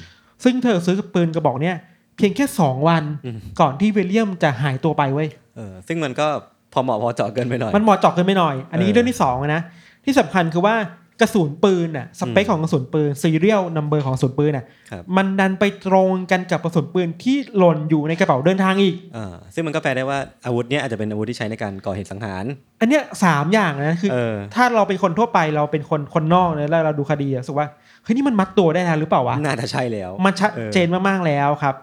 [0.44, 1.76] ซึ่งเธอซื้อปืนกระบอกเนี่ย
[2.18, 6.28] เพียงแค่สองวันอืมก่อนที่วิลเลียมจะหายตัวไปเว้ยเออซึ่งมันก็
[6.74, 9.62] พอเหมาะพอเจาะเกินไปหน่อย มันเหมาะเจาะเกินไปหน่อย อันนี้เออเรื่องที่สองนะ
[10.06, 10.76] ที่สำคัญคือว่า
[11.22, 22.46] กระสุนปืนน่ะสเปคอืมของกระสุนปืน serial number ของกระสุนปืนน่ะครับมันดันไปตรงกันกับกระสุนปืนที่หล่นอยู่ในกระเป๋าเดินทางอีกอ่าซึ่งมันก็แปลได้ว่าอาวุธเนี้ยอาจจะเป็นอาวุธที่ใช้ในการก่อเหตุสังหาร
[22.82, 27.68] อันเนี้ยสามอย่างนะคือเออถ้าเราเป็นคนทั่วไปเราเป็นคนคนนอกเนี่ยแล้วเราดูคดีอะรู้สึกว่า
[28.04, 31.76] เฮ้ยนี่มันมัดตัวได้แล้วหรือเปล่าวะน่าจะใช่แล้ว มันชัดเออเจนมากๆแล้วครับ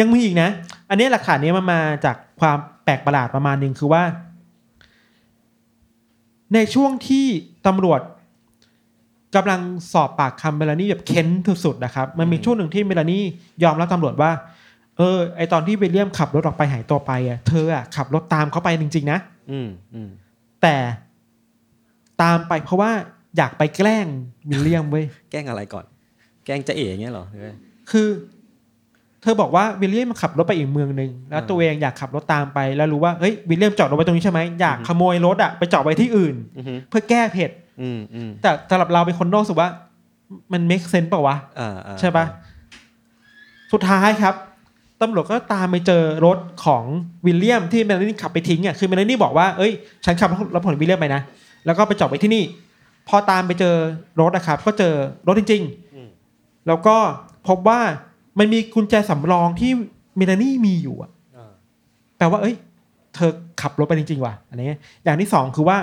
[0.00, 0.48] ยังมีอีกนะ
[0.90, 4.02] อันนี้หลักฐานนี้มันมาจากความแปลกประหลาดประมาณหนึ่งคือว่า
[6.54, 7.26] ในช่วงที่
[7.66, 8.00] ตำรวจ
[9.36, 9.60] กำลัง
[9.92, 11.28] สอบปากคำเมลานี่แบบเค้น
[11.64, 13.22] สุดๆนะครับ มันมีช่วงหนึ่งที่เมลานี่
[13.62, 14.30] ยอมรับตำรวจว่า
[14.96, 19.18] เออ ไอตอนที่วิลเลียมขับรถออกไปหายตัวไปอะเธออะขับรถตามเขาไปจริงๆนะ
[19.50, 20.10] อืมอืม
[20.62, 20.76] แต่
[22.22, 22.90] ตามไปเพราะว่า
[23.36, 24.06] อยากไปแกล้ง
[24.50, 25.84] วิลเลียมเว้ยแกล้งอะไรก่อน
[26.44, 27.56] แกล้งจะเอ๋อย่างเงี้ยเหรอหรือว่า
[27.90, 28.08] คือ
[29.22, 37.50] เธอบอกว่าวิลเลียมขับรถไปอีกเมืองหนึ่งแล้วอ่าตัวเองอยากขับรถตามไปแล้วรู้ว่าเฮ้ยวิลเลียมจอดรถไว้ตรงนี้ใช่ไหมอยากขโมยรถอะไปจอดไว้ที่อื่นอือฮึเพื่อแก้เผ็ด
[37.80, 39.70] อืมอืมแต่สำหรับเราเป็นคนนอกรู้สุว่า
[40.52, 42.24] มัน make sense เปล่าวะอ่าอ่าใช่ปะ
[43.72, 44.34] สุดท้ายครับ
[45.00, 46.84] ตำรวจก็ตามไปเจอรถของ
[47.26, 49.72] วิลเลียมที่เมลานี่ขับไปทิ้งอะคือเมลานี่บอกว่าเอ้ย
[50.04, 51.22] ฉันขับรถของวิลเลียมไปนะ
[51.66, 52.44] แล้วก็ไปจอดไว้ที่นี่
[53.08, 53.74] พอตามไปเจอ
[54.20, 54.94] รถนะครับ ก็เจอ
[55.26, 55.62] รถจริง
[56.14, 56.96] ๆ แล้วก็
[57.48, 57.80] พบว่า
[58.38, 59.70] มันมีกุญแจสำรองที่
[60.16, 61.52] เมลานี่มีอยู่อะอ่า
[62.16, 62.56] แปลว่า เอ้ย
[63.14, 65.78] เธอขับรถไปจริง ๆ ว่ะอะไรเงี้ยอย่างที่สองคือว่า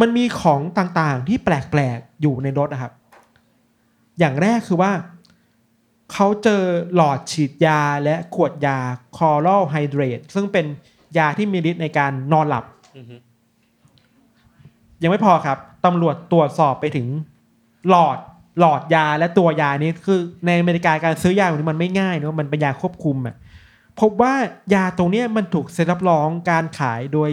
[0.00, 2.92] มันมีของต่างๆที่แปลกๆอยู่ในรถนะครับ
[4.18, 4.92] อย่างแรกคือว่า
[6.12, 6.62] เขาเจอ
[6.94, 8.78] หลอดฉีดยาและขวดยา
[9.16, 10.66] คอรัลไฮเดรตซึ่งเป็น
[11.18, 12.64] ยาที่มีฤทธิ์ในการนอนหลับ
[12.96, 13.16] อือฮึ
[15.02, 17.06] ยังไม่พอครับตำรวจตรวจสอบไปถึง
[17.88, 18.18] หลอด
[18.58, 23.34] หลอดยาและตัวยานี้คือในอเมริกาการซื้อยาแบบนี้มันไม่ง่ายเนอะมันเป็นยาควบคุมอะ
[24.00, 24.34] พบว่า
[24.74, 27.30] ยาตรงเนี้ยมันถูกเซ็นรับรองการขายโดย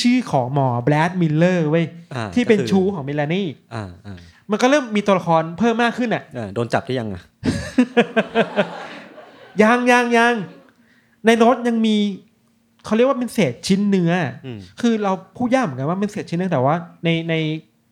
[0.00, 4.18] ชื่อของหมอแบรดมิลเลอร์เว้ยอ่าที่เป็นก็คือชู้ของเมลานี่อ่าอ่า
[4.50, 7.22] มันก็เริ่มมีตัวละครเพิ่มมากขึ้นอะอ่าโดนจับที่ยังอะ
[9.62, 10.34] ยังยังยัง
[11.26, 11.96] ในรถยังมี
[12.84, 16.74] เขาเรียกว่าเป็นเศษชิ้นเนื้อออืมคือเราพูดยากเหมือนกันว่าเป็นเศษชิ้นเนื้อแต่ว่า
[17.04, 17.34] ในใน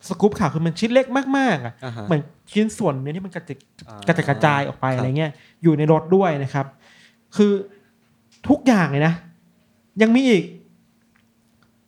[0.07, 1.05] สกู๊ปข่าวคือมันชิ้นเล็ก
[1.37, 3.57] มากๆอะอ่าฮะ เหมือนชิ้นส่วนเนื้อที่มันกระจาย
[3.89, 5.31] อ่ากระจายกระจายออกไปครับ อะไรเงี้ย
[5.63, 6.65] อยู่ในรถด้วยนะครับ
[7.35, 7.51] คือ
[8.49, 9.13] ทุกอย่างเลยนะ
[10.01, 10.43] ยังมีอีก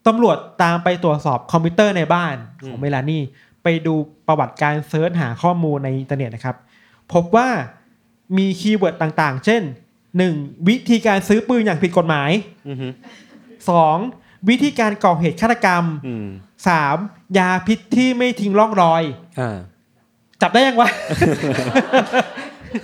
[0.07, 3.21] ตำรวจตามไปตรวจสอบคอมพิวเตอร์ในบ้านของเมลานี่
[3.63, 3.93] ไปดู
[4.27, 6.55] ประวัติการ search หาข้อมูลในอินเทอร์เน็ตนะครับ
[7.13, 7.49] พบว่า
[8.37, 9.61] มี keyword ต่างๆ เช่น
[10.15, 10.67] 1.
[10.67, 12.31] วิธีการซื้อปืนอย่างผิดกฎหมาย
[12.67, 12.87] อือฮึ
[13.67, 14.49] 2.
[14.49, 16.27] วิธีการก่อเหตุฆาตกรรม อืม
[16.65, 17.37] 3.
[17.37, 19.03] ยาพิษที่ไม่ทิ้งร่องรอย
[19.39, 19.57] อ่า
[20.41, 20.89] จับได้ยังวะ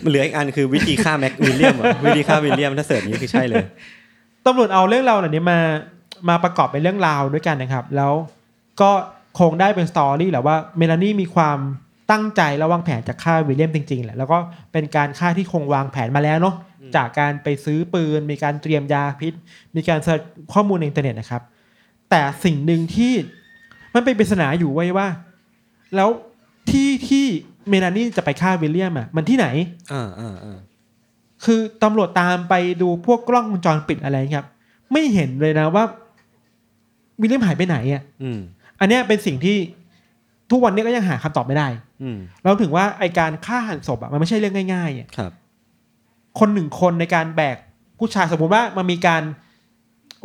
[0.04, 3.66] มันเหลืออีกอันคือวิธีฆ่าแม็กวิลเลียมอะวิธีฆ่าวิลเลียมถ้า search นี้คือใช่เลย
[4.46, 5.60] ตำรวจเอาเรื่องราวเหล่านี้มา
[6.30, 8.14] มาประกอบเป็นเรื่องราวด้วยกันนะครับ แล้ว
[8.82, 8.92] ก็
[9.40, 11.58] คงได้เป็น story แหละว่าเมลานี่มีความ
[12.12, 14.38] ตั้งใจและวางแผนจะฆ่าวิลเลียมจริงๆแหละแล้วก็
[14.74, 16.56] เป็นการฆ่าที่คงวางแผนมาแล้วเนาะ
[16.96, 19.34] จากการไปซื้อปืน มีการเตรียมยาพิษ
[19.76, 20.22] มีการเสิร์ช
[20.54, 21.42] ข้อมูลในอินเทอร์เน็ตนะครับ
[22.10, 23.14] แต่สิ่งหนึ่งที่
[23.96, 25.08] มันเป็นปริศนาอยู่ไว้ยว่า
[25.96, 26.10] แล้ว
[26.70, 27.26] ที่ที่
[27.70, 29.48] เมลานี่จะไปฆ่าวิลเลียมอะมันที่ไหน
[29.94, 30.58] อ่าอ่าอ่า
[31.46, 34.46] คือตำรวจตามไปดูพวกกล้องวงจรปิดอะไรครับ
[34.92, 35.84] ไม่เห็นเลยนะว่า
[37.22, 38.40] วิลเลียมหายไปไหนอะอืม
[38.80, 39.58] อันเนี้ยเป็นสิ่งที่
[40.52, 41.68] ทุกวันนี้ก็ยังหาคำตอบไม่ได้
[42.04, 45.32] อืม เราถึงว่าไอการฆ่าหันศพอะมันไม่ใช่เรื่องง่ายๆอะครับ
[46.40, 47.58] คนหนึ่งคนในการแบก
[48.00, 49.24] ผู้ชายสมมติว่ามันมีการ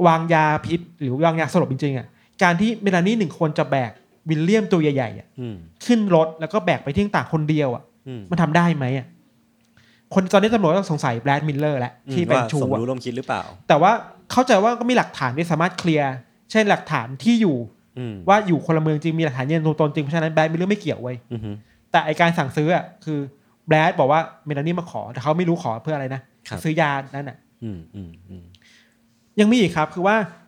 [0.07, 2.07] วางยาพิษ หรือวางยาสลบจริงๆอะ
[2.43, 3.93] การที่เมลานี่หนึ่งคนจะแบก
[4.29, 9.07] วิลเลียมตัวใหญ่ๆอะอืมขึ้นรถแล้วก็แบกไปที่ต่างคนเดียวอะอืมมันทำได้ไหมอะ
[10.15, 13.93] คนตอนนี้ตำรวจก็สงสัยแบรดมิลเลอร์แหละที่เป็นว่าชู้สมอะรู้ร่วมคิดหรือเปล่า แต่ว่า
[14.33, 16.13] เข้าใจว่าก็มีหลักฐานที่สามารถเคลียร์
[16.51, 17.57] เช่นหลักฐานที่อยู่
[17.99, 21.51] อืมว่าอยู่คนละเมืองจริงมีหลักฐานยืนยันตัวตนจริงเพราะฉะนั้นแบรดมิลเลอร์ไม่เกี่ยวเว้ยอือฮึ
[21.91, 23.19] แต่ไอการสั่งซื้ออะคือ
[23.69, 28.45] แบรดบอกว่าเมลานี่มาขอแต่เขาไม่รู้ขอเพื่ออะไรนะครับซื้อยานั่นอะอืมอืมอืม
[29.41, 30.17] ยังมีอีกครับ คือว่า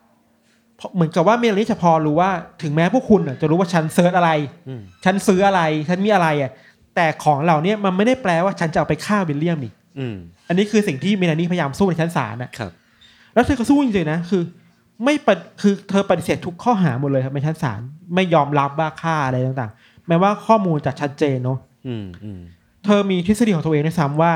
[0.95, 4.31] เหมือนกับว่าเมลานี่จะพอรู้ว่าถึงแม้พวกคุณอะจะรู้ว่าฉัน search อะไร
[4.67, 6.51] อืมฉันซื้ออะไรฉันมีอะไรอะ
[6.95, 10.15] แต่ของเหล่านี้มันไม่ได้แปลว่าฉันจะเอาไปฆ่าวิลเลียมนี่อืม
[10.47, 12.71] อันนี้คือสิ่งที่เมลานี่พยายามสู้ในชั้นศาลอะครับ
[13.33, 14.43] แล้วเธอก็สู้จริงๆนะคือ
[15.05, 17.79] ไม่ปฏิคือเธอปฏิเสธทุกข้อหาหมดเลยครับในชั้นศาล
[18.15, 22.39] ไม่ยอมรับว่าฆ่าอะไรต่างๆ แม้ว่าข้อมูลจะชัดเจนเนาะอืมอืม
[22.85, 24.33] เธอมีทฤษฎีของตัวเองด้วยซ้ำว่า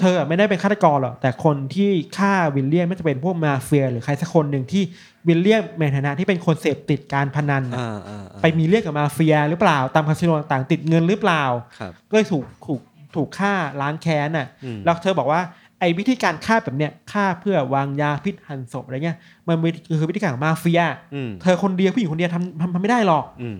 [0.00, 4.82] เธอไม่ได้เป็นฆาตกรหรอกแต่คนที่ฆ่าวิลเลียมไม่จะเป็นพวกมาเฟีย หรือใครสักคนหนึ่งที่
[5.28, 11.44] วิลเลียมในฐานะที่เป็นคนเสพติดการพนันน่ะอ่าอ่าอ่าไปมีเรื่องกับมาเฟียหรือเปล่าตามคาสิโนต่างๆติดเงินหรือเปล่า
[11.78, 12.80] ครับก็เลยถูกถูก
[13.16, 15.40] ถูกฆ่าล้างแค้นน่ะอืมแล้วเธอบอกว่า
[15.80, 19.16] ไอ้วิธีการฆ่าแบบเนี้ยฆ่าเพื่อวางยาพิษหั่นศพอะไรเงี้ย
[19.48, 20.80] มันเป็นคือวิธีการของมาเฟีย
[21.14, 23.56] อืมเธอคนเดียวผู้หญิงคนเดียวทำทำทำไม่ได้หรอกอืม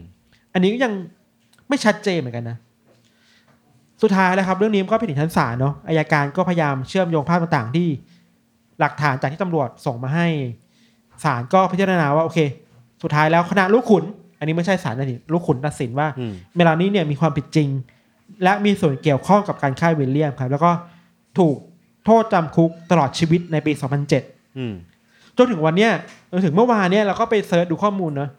[0.54, 0.92] อันนี้ก็ยัง
[1.68, 2.56] ไม่ชัดเจนเหมือนกันนะ
[4.02, 7.88] สุดท้ายแล้วครับเรื่องนี้มันก็ไปถึงชั้นศาลเนาะอายการก็พยายามเชื่อมโยงภาพต่างๆ ที่
[8.80, 10.26] หลักฐานจากที่ตำรวจส่งมาให้
[11.24, 12.38] ศาลก็พิจารณาว่าโอเค
[13.02, 14.04] สุดท้ายแล้วคณะลูกขุน
[14.38, 17.68] อันนี้ไม่ใช่ศาลนะนี่ลูกขุนตัดสินว่าอืมเมลานี่เนี่ยมีความผิดจริง
[18.44, 20.70] และมีส่วนเกี่ยวข้องกับการฆ่าวิลเลียมครับ แล้วก็
[21.38, 21.56] ถูก
[22.04, 23.72] โทษจำคุกตลอดชีวิตในปี
[24.14, 24.74] 2007อืม
[25.36, 25.92] จนถึงวันเนี้ย
[26.32, 28.30] จนถึงเมื่อวานเนี่ยเราก็ไป search ดูข้อมูลเนอะ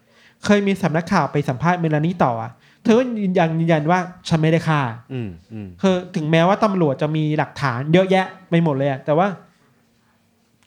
[0.45, 2.51] เคยมีสำนักข่าวไปสัมภาษณ์เมลานี่ต่ออะ
[2.83, 4.81] เธอก็ยืนยันยืนยันว่าฉันไม่ได้ฆ่า
[5.13, 9.27] อืมอืมคือถึงแม้ว่าตำรวจจะมีหลักฐานเยอะแยะไปหมดเลยอะแต่ว่า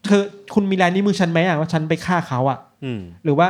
[0.05, 0.23] เธอ
[0.55, 3.49] คุณมีลายนิ้วมือฉันไหมอะว่าฉันไปฆ่าเขาอะอืมหรือว่า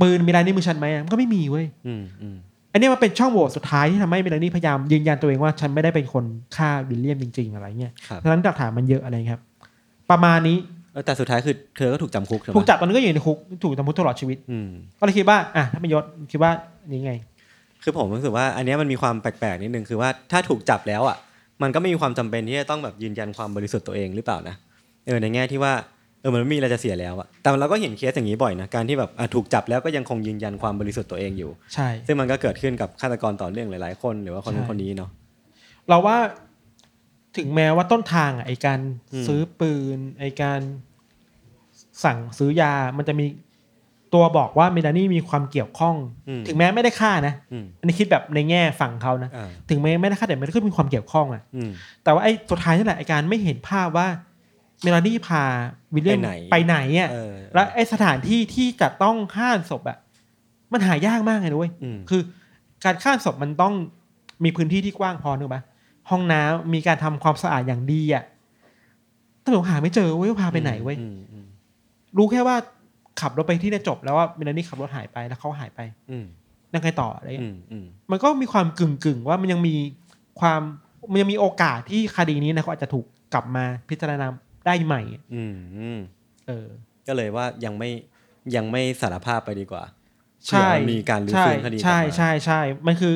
[0.00, 2.36] ปืนมีลายนิ้วมือฉันไหมอะมันก็ไม่มีเว้ยอืมอืม
[2.72, 6.24] อันเนี้ยมันเป็นช่องโหว่สุดท้ายที่ทำให้เมลานี่พยายามยืนยันตัวเองว่าฉันไม่ได้เป็นคน
[6.56, 9.42] ฆ่าวิลเลียมจริง ๆ อะไรเงี้ยครับฉะนั้นหลักฐานมันเยอะอะไรครับ
[10.10, 10.58] ประมาณนี้
[10.92, 16.50] เออแต่สุดท้ายคือเธอก็ถูกจำคุกใช่ไหมถูกจับตอนนั้นก็อยู่ในคุกถูกจำคุกตลอดชีวิต อืม ก็เลยคิดว่า อะถ้าเป็นยศคิดว่า
[16.94, 17.12] ยังไง
[17.82, 21.16] คือผมรู้สึกว่าอันเนี้ยมันมีความแปลกๆนิดนึงคือว่าถ้าถูกจับแล้วอะ
[21.62, 24.56] มันก็ไม่มีความจำเป็นที่จะต้องแบบยืนยันความบริสุทธิ์ตัวเองหรือเปล่านะ
[25.06, 25.72] เออในแง่ที่ว่า
[26.20, 35.10] เออมันไม่มีอะไรจะเสียแล้วอะแต่เราก็เห็นเคสอย่างนี้บ่อยนะการที่แบบอะถูกจับแล้วก็ยังคงยืนยันความบริสุทธิ์ตัวเองอยู่ใช่ซึ่งมันก็เกิดขึ้นกับฆาตกรต่อเนื่องหลาย ๆ คนหรือว่าคนนู้นใช่คนนี้เนาะ
[35.88, 36.16] เราว่า
[37.36, 38.80] ถึงแม้ว่าต้นทางอะไอการ
[39.12, 40.60] อืมซื้อปืนไอการ
[42.04, 43.26] สั่งซื้อยามันจะมี
[44.14, 45.96] ตัวบอกว่าเมลานี่มีความเกี่ยวข้อง
[46.28, 51.70] อืมถึงแม้ไม่ได้ฆ่านะอืมอันนี้คิดแบบในแง่ฝั่งเขานะอ่าถึงแม้ไม่ได้ฆ่าแต่มันก็มีความเกี่ยวข้องอะอืม
[52.04, 54.08] แต่ว่าไอ้สุดท้ายนั่นแหละไอ้การไม่เห็นภาพว่า
[54.82, 55.42] เมลานี่พา
[55.94, 59.98] วิลเลียมไปไหนไปไหนอะเออและไอ้สถานที่ที่จะต้องฆ่าศพอะ
[60.72, 62.22] มันหายากมากเลยนะเว้ยอืมคือ
[62.84, 63.74] การฆ่าศพมันต้อง
[64.44, 65.62] มีพื้นที่ที่กว้างพอนึกปะ
[66.10, 68.24] ห้องน้ำมีการทำความสะอาดอย่างดีอะ
[69.44, 71.46] ตำรวจหาไม่เจอเว้ยว่าพาไปไหนเว้ยอืมอืม
[72.16, 72.56] รู้แค่ว่า
[73.20, 75.80] ขับรถไปที่เนี่ยจบแล้วว่าเมลานี่ขับรถหายไปแล้วเขาหายไป
[76.10, 76.24] อืม
[76.74, 79.74] ยังไงต่ออะไรเงี้ยอืมอืมมันก็มีความกึ่งกึ่งๆว่ามันยังมี
[80.40, 80.60] ความ
[81.10, 83.04] มันยังมีโอกาสที่คดีนี้นะเขาอาจจะถูก
[83.34, 84.26] กลับมาพิจารณา
[84.66, 85.02] ได้ใหม่
[85.34, 85.98] อืมอืม
[86.46, 86.66] เออ
[87.06, 87.90] ก็เลยว่ายังไม่
[88.56, 89.84] ยังไม่สารภาพไปดีกว่า
[90.48, 93.14] ใช่เผื่อมันมีการรื้อใช่ฟื้นคดีกลับมาใช่ใช่ใช่มันคือ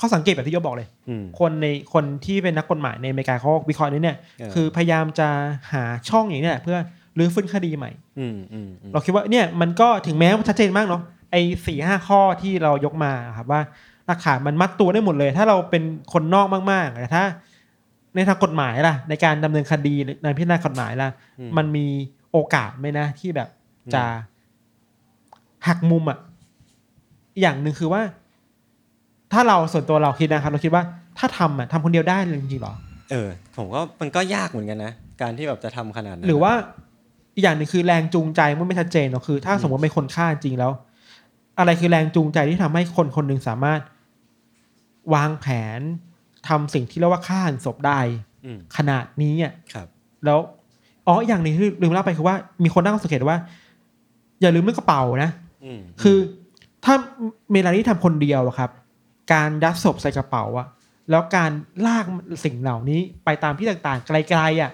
[0.00, 5.28] ข้อสังเกตแบบที่โยบอกเลยอืมคนในคนที่เป็นนักกฎหมายในอเมริกาเขาวิเคราะห์นี้เนี่ยเออคือพยายามจะ
[5.72, 6.78] หาช่องอย่างเนี้ยเพื่อ
[7.18, 13.60] รื้อฟื้นคดีใหม่อืมอืมอืมเราคิดว่าเนี่ยมันก็ถึงแม้ว่าชัดเจนมากเนาะไอ้สี่ห้าข้อที่เรายกมาครับว่า
[14.06, 17.24] หลักฐานมันมัดตัวได้หมดเลย ถ้าเราเป็นคนนอกมากๆแต่ถ้า
[18.14, 19.94] ในทางกฎหมายล่ะ ในการดำเนินคดี
[20.24, 21.86] ในพิจารณากฎหมายล่ะอืมมันมี
[22.32, 23.48] โอกาสไหมนะที่แบบ
[23.94, 24.04] จะ
[25.66, 26.18] หักมุมอะ
[27.34, 28.02] อีกอย่างหนึ่งคือว่า
[29.32, 30.82] ถ้าเราส่วนตัวเราคิดนะครับ เราคิดว่า
[31.18, 32.74] ถ้าทำอะทำคนเดียวได้เลยจริงๆหรอ
[33.10, 36.52] เออ ผมก็มันก็ยากเหมือนกันนะ การที่แบบจะทำขนาดนั้นหรือว่า
[37.34, 40.72] อีกอย่างหนึ่งคือแรงจูงใจมันไม่ชัดเจนเนอะคือ ถ้าสมมติเป็นคนฆ่าจริงแล้ว
[41.58, 43.80] อะไรคือแรงจูงใจที่ทำให้คนคนหนึ่งสามารถ
[45.14, 45.46] วางแผ
[45.78, 45.80] น
[46.48, 47.98] ทำสิ่งที่เรียกว่าฆ่าหันศพได้
[48.44, 49.86] อืมขนาดนี้อะครับ
[50.24, 50.38] แล้ว
[51.06, 53.38] อ๋ออีกอย่างหนึ่งที่ลืมเล่าไปคือว่ามีคนตั้งข้อสังเกตว่า
[54.40, 55.30] อย่าลืมเรื่องกระเป๋านะ
[55.64, 56.18] อืมคือ
[56.84, 56.94] ถ้า
[57.50, 58.70] เมลานี่ทำคนเดียวอะครับ
[59.32, 60.66] การยัดศพใส่กระเป๋าอะ
[61.10, 61.50] แล้วการ
[61.86, 62.04] ลาก
[62.44, 64.70] สิ่งเหล่านี้ไปตามที่ต่างๆ ไกลๆอะ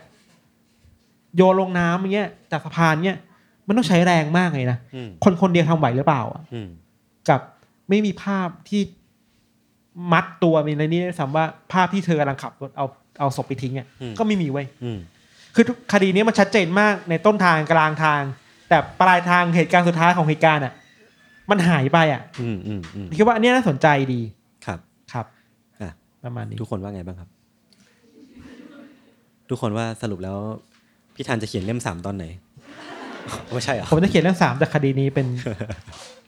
[1.37, 3.19] โยนลงน้ำอย่างเงี้ยจากสะพานเงี้ย
[3.67, 6.69] มันต้องใช้แรงมากเลยนะอืมคนคนเดียวทำไหวหรือเปล่าอะอืม
[7.29, 7.41] กับ
[7.88, 8.83] ไม่มีภาพที่
[10.12, 12.87] มัดตัวเมลานี่ด้วยซ้ำว่าภาพที่เธอกำลังขับรถเอา
[13.21, 13.87] เอาศพไปทิ้งอะ
[14.19, 14.99] ก็ไม่มีเว้ย อืม
[15.55, 18.23] คือทุกคดีนี้มันชัดเจนมากในต้นทางกลางทาง
[18.69, 20.73] แต่ปลายทางเหตุการณ์สุดท้ายของเหตุการณ์อะ
[21.51, 24.21] มันหายไปอะอืมอืมอืมคิดว่าอันเนี้ยน่าสนใจดี
[24.67, 24.79] ครับ
[25.12, 25.27] ครับ
[25.81, 25.91] อะ
[26.25, 27.29] ประมาณนี้ทุกคนว่าไงบ้างครับ
[29.51, 30.38] ทุกคนว่าสรุปแล้ว
[31.18, 32.24] พี่ธันจะเขียนเล่มสามตอนไหน
[33.54, 35.26] ไม่ใช่เหรอผมจะเขียนเรื่องสามแต่คดีนี้เป็น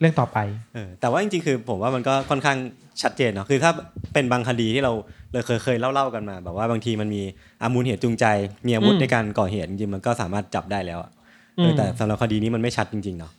[0.00, 0.38] เรื่องต่อไป
[0.74, 2.58] เออแต่ว่าจริงๆคือผมว่ามันก็ค่อนข้าง
[3.02, 3.70] ชัดเจนเนาะคือถ้า
[4.12, 4.92] เป็นบางคดีที่เรา
[5.32, 7.22] เลยเคยเคยเล่าๆกันมา แบบว่าบางทีมันมี
[7.62, 8.24] อามูลเหตุจูงใจ
[8.66, 11.10] มีอาวุธอืมในการก่อเหตุจริงๆมันก็สามารถจับได้แล้วอะ
[11.56, 13.32] เออแต่สำหรับคดีนี้มันไม่ชัดจริงๆเนาะ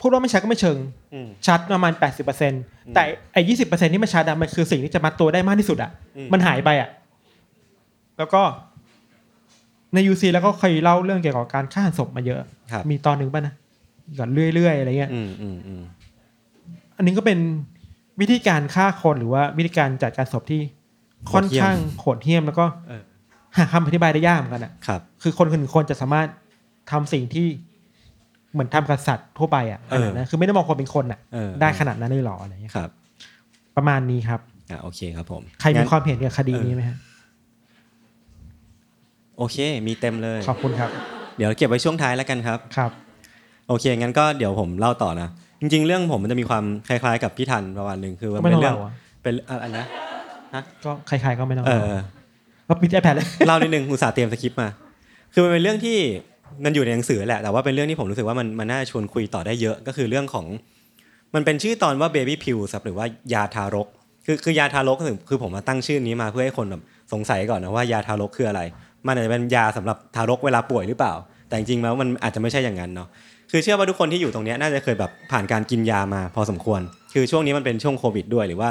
[0.00, 0.78] พูดว่าไม่ชัดก็ไม่เชิง
[1.14, 2.52] อืมชัดประมาณแปดสิบเปอร์เซ็น
[2.94, 6.88] แต่ไอ้ยี่สิบเปอร์เซ็นที่ไม่ชัดอะมันคือสิ่งที่จะมัดตัวได้มากที่สุดอะอืมมันหายไปอะ
[8.18, 8.42] แล้วก็
[9.94, 12.40] ในยูซีแล้วก็เคยเล่าเรื่องเกี่ยวกับการฆ่าหันศพมาเยอะ
[12.72, 13.54] ครับมีตอนหนึ่งป่ะนะ
[14.18, 15.82] ก่อนเรื่อยๆอะไรเงี้ยอืมอืมอืม
[16.96, 17.38] อันนี้ก็เป็น
[18.20, 20.60] วิธีการฆ่าคนหรือว่าวิธีการจัดการศพที่
[21.32, 23.02] ค่อนข้างโหดเหี้ยมแล้วก็เออ
[23.56, 26.28] หาคำอธิบายได้ยากเหมือนกันอะครับ คือคนคนหนึ่งคนจะสามารถ
[26.90, 27.46] ทำสิ่งที่
[28.52, 32.90] เหมือนทำกับสัตว์ทั่วไปอะขนาดนั้นคือไม่ได้มองคนเป็นคนอะเออได้ขนาดนั้นเลยเหรออะไรเงี้ยครับ
[33.76, 36.96] ประมาณนี้ครับอ่าโอเคครับผม ใครมีงั้นความเห็นเกี่ยวกับคดีนี้ไหมฮะ
[39.42, 40.90] โอเค มีเต็มเลย ขอบคุณครับ
[41.36, 42.90] เดี๋ยวเก็บไว้ช่วงท้ายแล้วกันครับ ครับ
[43.68, 45.28] โอเค งั้นก็เดี๋ยวผมเล่าต่อนะ
[45.60, 49.84] จริง ๆ เรื่องผมมันจะมีความคล้าย ๆ กับพี่ทันประมาณหนึ่งคือมันก็ไม่เป็ต้อนงเรื่องเล่าอะเป็นอะไรนะ
[50.84, 51.94] ก็ใครๆก็ไม่ต้องเอเล่าอ
[52.68, 54.68] ก็ปิดไอแพดเลยเล่านิดนึงอุตส่าห์เตรียมสคริปต์มา
[55.32, 55.98] คือมันเป็นเรื่องที่
[56.64, 60.46] มันอยู่ในหนังสือแหละ แต่ว่าเป็นเรื่องที่ผมรู้สึกว่ามันมันน่าชวนคุยต่อได้เยอะ ก็คือเรื่องของ
[61.34, 63.88] มันเป็นชื่อตอนว่า baby pills ครับหรือว่ายาทารก
[64.26, 68.60] คือคือยาทารกคือคือผมมาตั้งชื่อนี้มาเพื่อให้คนแบบสงสัยก่อนนะว่ายาทารกคืออะไร
[69.06, 71.14] มันอาจจะเป็นยาสำหรับทารกเวลาป่วยหรือเปล่า
[71.48, 73.08] แต่จริงๆแล้วมันอาจจะไม่ใช่อย่างนั้นเนาะ
[73.50, 76.80] คือเชื่อว่าทุกคนที่อยู่ตรงนี้น่าจะเคยแบบผ่านการกินยามาพอสมควร
[77.12, 78.70] คือช่วงนี้มันเป็นช่วงโควิดด้วยหรือว่า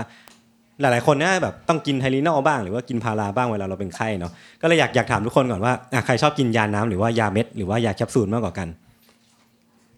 [0.81, 5.73] หลายๆคนน่าแบบต้องกินไทลินอลบ้างหรือว่ากินพาราบ้างเวลาเราเป็นไข้เนาะก็เลยอยากอยากถามทุกคนก่อนว่า
[6.05, 8.67] ใครชอบกินยาน้ำหรือว่ายาเม็ดหรือว่ายาแคปซูลมากกว่ากัน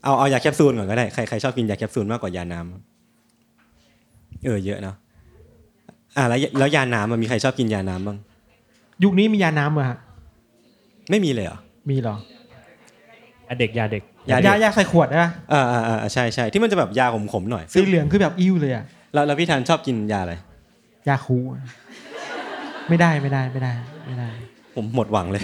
[0.03, 2.59] เอาเอายาแคปซูลก่อนก็ได้ใครใครชอบกินยาแคปซูลมากกว่ายาน้
[4.45, 4.95] เออเยอะเนาะ
[6.17, 8.17] อ่าแล้วแล้วยาน้ำมันมีใครชอบกินยาน้ำบ้าง
[9.03, 9.97] ยุคนี้มียาน้ำเหรอฮะ
[11.09, 11.57] ไม่มีเลยเหรอ
[11.89, 12.15] มีเหรอ
[13.49, 20.33] อะเด็กยาเด็กยาเด็กยายาใส่ขวดนะอ่าอ่าอ่าใช่ใช่ที่มันจะแบบยาขมๆหน่อยสีเหลืองคือแบบอิ่วเลยอะแล้วแล้วพี่ธันชอบกินยาอะไร
[21.07, 21.61] ยาคูอะ
[22.89, 23.73] ไม่ได้ไม่ได้ไม่ได้
[24.05, 24.29] ไม่ได้
[24.75, 25.43] ผมหมดหวังเลย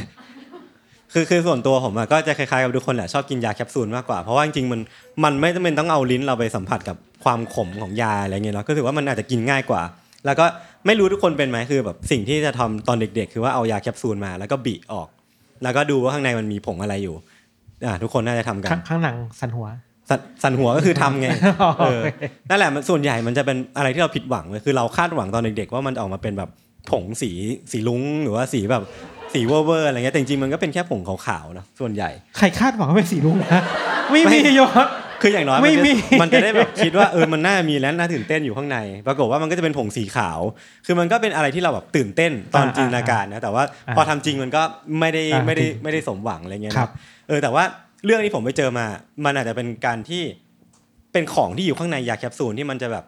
[1.13, 4.81] คือคือส่วนตัวผมอะก็จะคล้ายๆกับทุกคนแหละชอบกินยาแคปซูลมากกว่าเพราะว่าจริงๆมัน
[5.23, 9.81] มันไม่จำเป็นต้องเอาลิ้นเราไปสัมผัสกับความขมของยาอะไรเงี้ยเนาะก็ถือว่ามันอาจจะกินง่ายกว่า
[10.25, 10.45] แล้วก็
[10.85, 15.07] ไม่รู้ทุกคนเป็นไหมคือแบบสิ่งที่จะทำตอนเด็ก ๆ คือว่าเอายาแคปซูลมา แล้วก็บีออก
[15.63, 17.15] แล้วก็ดูว่าข้างในมันมีผงอะไรอยู่
[17.85, 19.67] อ่าทุกคนน่าจะทำกันข้างข้างหลังสันหัว
[20.09, 21.27] สันสันหัวก็คือทำไง
[21.63, 26.49] อ๋อเออโอเคนั่นแหละมันส่วนใหญ่มันจะเป็นอะไรที่เราผิดหวังเลยคือเราคาดหวังตอนเด็กๆว่ามันจะออกมาเป็นแบบ
[26.91, 27.31] ผงสี
[27.71, 28.83] สีรุ้งหรือว่าสีแบบ
[29.33, 33.61] สีเวอร์เวอร์อะไรเงี้ยแต่จริงๆมันก็เป็นแค่ผงขาวๆเนอะส่วนใหญ่ใครคาดหวังว่าเป็นสีรุ้งนะ
[34.11, 34.87] ไม่ไม่มียศ
[35.21, 38.77] คืออย่างน้อยไม่มันจะมีมันจะได้แบบคิดว่าเออมันน่ามีและน่าตื่นเต้นอยู่ข้างใน
[39.08, 40.39] ปรากฏว่ามันก็จะเป็นผงสีขาว
[40.86, 44.62] คือมันก็เป็นอะไรที่เราแบบตื่นเต้นตอนอ่าจินตนาการนะแต่ว่าอ่าพอทำจริงมันก็
[44.99, 46.91] ไม่ได้อ่าไม่ได้จริงไม่ได้สมหวังอะไรเงี้ยนะครับ
[47.27, 47.63] เออแต่ว่า
[48.05, 48.86] เรื่องที่ผมไปเจอมา
[49.25, 50.23] มันอาจจะเป็นการที่
[51.13, 53.05] เป็นของที่อยู่ข้างในยาแคปซูลที่มันจะแบบ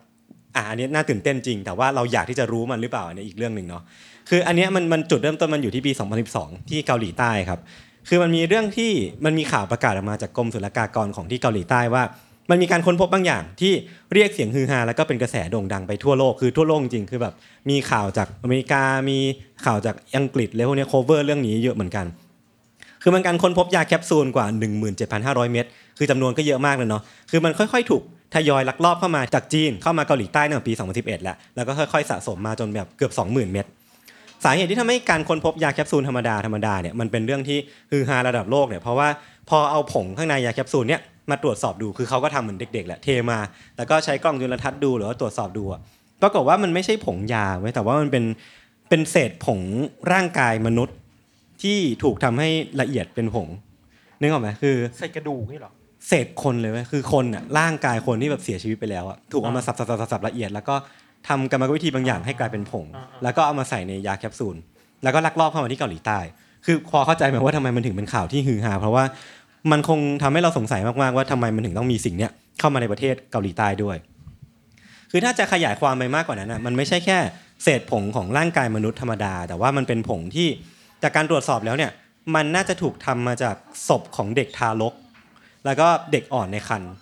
[0.55, 3.83] อ่าอันนี้น่าตื่นเต้นจริง แต่ว่าเราอยากที่จะรู้มันหรือเปล่าอันนี้อีกเรื่องหนึ่งเนาะ
[4.29, 5.91] คืออันเนี้ยมันมันจุดเริ่มต้นมันอยู่ที่ปี
[6.31, 7.59] 2012 ที่เกาหลีใต้ครับ
[8.07, 8.91] คือมันมีเรื่องที่
[9.25, 12.03] มันมีข่าวประกาศออกมาจากกรมศุลกากรของที่เกาหลีใต้ว่า
[12.49, 13.73] มันมีการค้นพบบางอย่างที่
[14.13, 17.33] เรียกเสียงฮือฮาแล้วก็เป็นกระแสโด่งดังไปทั่วโลกคือทั่วโลกจริงคือแบบ
[17.69, 19.17] มีข่าวจากอเมริกามี
[19.65, 22.05] ข่าวจากอังกฤษแล้วพวกนี้โคเวอร์เรื่องนี้เยอะเหมือนกัน
[23.03, 24.45] คือมันการค้นพบยาแคปซูลกว่า
[24.99, 25.65] 17,500 เม็ด
[25.97, 28.03] คือจำนวนก็เยอะมากเลยเนาะคือมันค่อย ๆ ถูก
[28.35, 33.65] ทยอยลักลอบเข้ามาจากจีนเข้ามาเกาหลีใต้ตั้งแต่ปี 2011 แล้วแล้วก็ค่อยๆสะสมมาจนแบบเกือบ 20,000 เม็ด
[34.43, 37.57] สาเหตุที่ทำให้การค้นพบยาแคปซูลธรรมดาธรรมดาเนี่ยมันเป็นเรื่องที่
[37.91, 39.07] ฮือฮาระดับโลกเนี่ยเพราะว่า
[39.49, 43.39] พอเอาผงข้างในยาแคปซูลเนี่ยมาตรวจสอบดูคือเขาก็ทำเหมือนเด็กๆแหละเทมา
[43.77, 45.81] แล้วก็ใช้กล้องจุลทรรศน์ดูหรือว่าตรวจสอบดูอะ
[46.21, 48.23] ปรากฏว่ามันไม่ใช่ผงยาไว้ยแต่ว่ามันเป็น
[48.89, 49.59] เป็นเศษผง
[50.13, 50.95] ร่างกายมนุษย์
[51.63, 52.49] ที่ถูกทำให้
[52.81, 53.47] ละเอียดเป็นผง
[54.19, 55.71] นึกออกไหมคือใส่กระดูกนี่หรอ
[56.07, 60.75] เศษคนเลยเว้ยคือคนอะร่างกายคนที่แบบเสียชีวิตไปแล้วอะถูกเอามาสับสับสับสับสับละเอียดแล้วก็
[61.27, 62.85] ทำกรรมวิธีบางอย่างให้กลายเป็นผง
[63.23, 64.55] แล้วก็เอามาใส่ในยาแคปซูล
[65.03, 66.19] แล้วก็ลักลอบเข้ามาที่เกาหลีใต้
[66.65, 69.03] คือพอเข้าใจไหมว่าทำไมมันถึงเป็นข่าวที่ฮือฮาเพราะว่า
[69.71, 73.97] มันคงทำให้เราสงสัยมากๆว่าทำไมมันถึงต้องมีสิ่งเนี้ยเข้ามาในประเทศเกาหลีใต้ด้วย
[75.11, 77.17] คือถ้าจะขยายความไปมากกว่านั้นอะมันไม่ใช่แค่
[77.63, 80.47] เศษผงของร่างกายมนุษย์ธรรมดา แต่ว่ามันเป็นผงที่
[81.03, 81.91] จากการตรวจสอบแล้วเนี่ย
[82.35, 83.55] มันน่าจะถูกทำมาจาก
[83.87, 84.93] ศพของเด็กทารก
[85.65, 86.93] แล้วก็เด็กอ่อนในครรภ์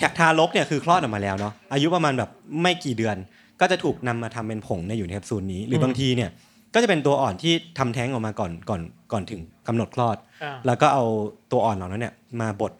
[0.00, 2.30] ททารกเนี่ยคือคลอดออกมาแล้วเนาะอายุประมาณแบบ
[2.62, 3.16] ไม่กี่เดือน
[3.60, 6.30] ก็จะถูกนำมาทำเป็นผงในอยู่ในแคปซูลนี้ หรือมบางทีเนี่ย
[6.74, 8.80] ก็จะเป็นตัวอ่อนที่ทำแท้งออกมาก่อนก่อน
[9.12, 11.04] ก่อนถึงกำหนดคลอดอ่าแล้วก็เอา
[11.52, 12.72] ตัวอ่อนเหล่านั้นเนี่ยมาบด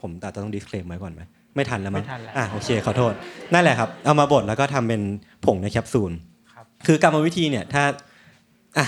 [0.00, 1.22] ผมแต่ต้องดิสเคลมไว้ก่อนไหม
[1.54, 3.12] ไม่ทันแล้วมั้งไม่ทันแล้วอะโอเคขอโทษ
[3.54, 5.02] นั่นแหละครับ เอามาบดแล้วก็ทำเป็น
[5.46, 6.12] ผงในแคปซูล
[6.52, 7.82] ครับคือกรรมวิธีเนี่ยถ้า
[8.78, 8.86] อะ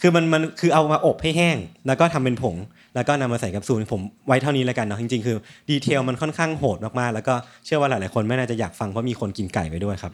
[0.00, 2.54] คือมันมันคือเอามาอบให้แห้ง แล้วก็ทำเป็นผง
[2.94, 5.36] แล้วก็นำมาใส่แคปซูลผมไว้เท่านี้แล้วกันเนาะจริงๆคือ
[5.70, 10.12] ดีเทลมันค่อนข้างโหดมากๆแล้วก็เชื่อว่าหลายๆคนไม่น่าจะอยากฟังเพราะมีคนกินไก่ไปด้วยครับ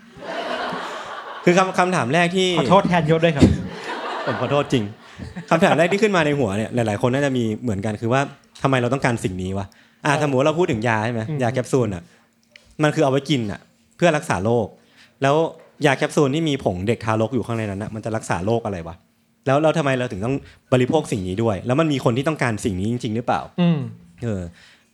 [1.44, 3.48] คือคำคำถามแรกที่ขอโทษแทนยศด้วยครับ
[4.26, 4.84] ผมขอโทษจริง
[5.50, 8.20] คำถามแรกที่ขึ้นมาในหัวเนี่ยหลายๆคนน่าจะมีเหมือนกันคือว่า
[8.62, 9.66] ทำไมเราต้องการสิ่งนี้วะ
[10.04, 12.02] อ่าสมมติเราพูดถึงยาใช่ไหมอืมยาแคปซูลอะ
[12.82, 13.60] มันคือเอาไว้กินอะ
[13.96, 14.66] เพื่อรักษาโรค
[15.22, 15.34] แล้ว
[15.86, 18.96] ยาแคปซูลที่มีผงเด็กทารกอยู่ข้างในนั้นอะมันจะรักษาโรคอะไรวะ
[19.48, 20.36] แล้วเราทำไมเราถึงต้อง
[20.72, 23.78] บริโภคสิ่งนี้ด้วย แล้วมันมีคนที่ต้องการสิ่งนี้จริง ๆ หรือเปล่าอืม
[24.24, 24.42] เออ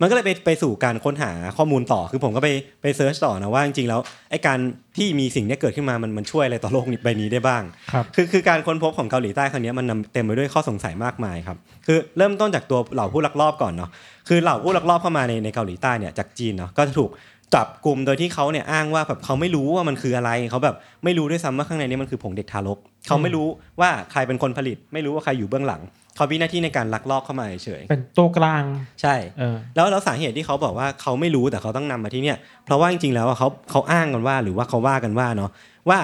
[0.00, 2.48] มันก็เลยไปไปสู่การค้นหาข้อมูลต่อคือผมก็ไป
[2.82, 4.58] ไป search ต่อนะว่าจริงๆแล้วไอ้การ
[4.96, 7.62] ที่มีสิ่งเนี้ยเกิดขึ้นมามันมันช่วยอะไรต่อโลกนี้ใบนี้ได้บ้าง
[7.92, 13.90] ครับคือคือการค้นพบของเกาหลีใต้ครั้งเนี้ยมันนำเต็มไปด้วยข้อสงสัยมากมายครับ คือเริ่มต้นจากตัวเหล่าผู้ลักลอบก่อนเนาะ
[14.28, 17.10] คือเหล่าผู้ลักลอบเข้ามาในในเกาหลีใต้เนี่ยจากจีนเนาะก็จะถูก
[17.54, 23.46] จับกลุ่มโดยที่เขาเนี่ยอ้างว่าแบบเขาไม่รู้ว่ามันคืออะไรเขาแบบไม่รู้ด้วยซ้ำว่าข้างในนี้มันคือผงเด็กทารกเขาไม่รู้
[23.80, 25.82] ว่าใครเป็นคนผลิต ไม่รู้ว่าใครอยู่เบื้องหลัง
[26.16, 35.50] เขามีหน้าที่ในการลักลอบเข้ามาเฉยเป็นตัวกลางๆใช่เออแล้วแล้วสาเหตุที่เขาบอกว่าเขาไม่รู้แต่เขาต้องนำมาที่เนี่ยเพราะว่าจริงๆแล้วอะเขาเขาอ้างกันว่าหรือว่าเขาว่ากันว่าเนาะ
[35.88, 35.98] ว่า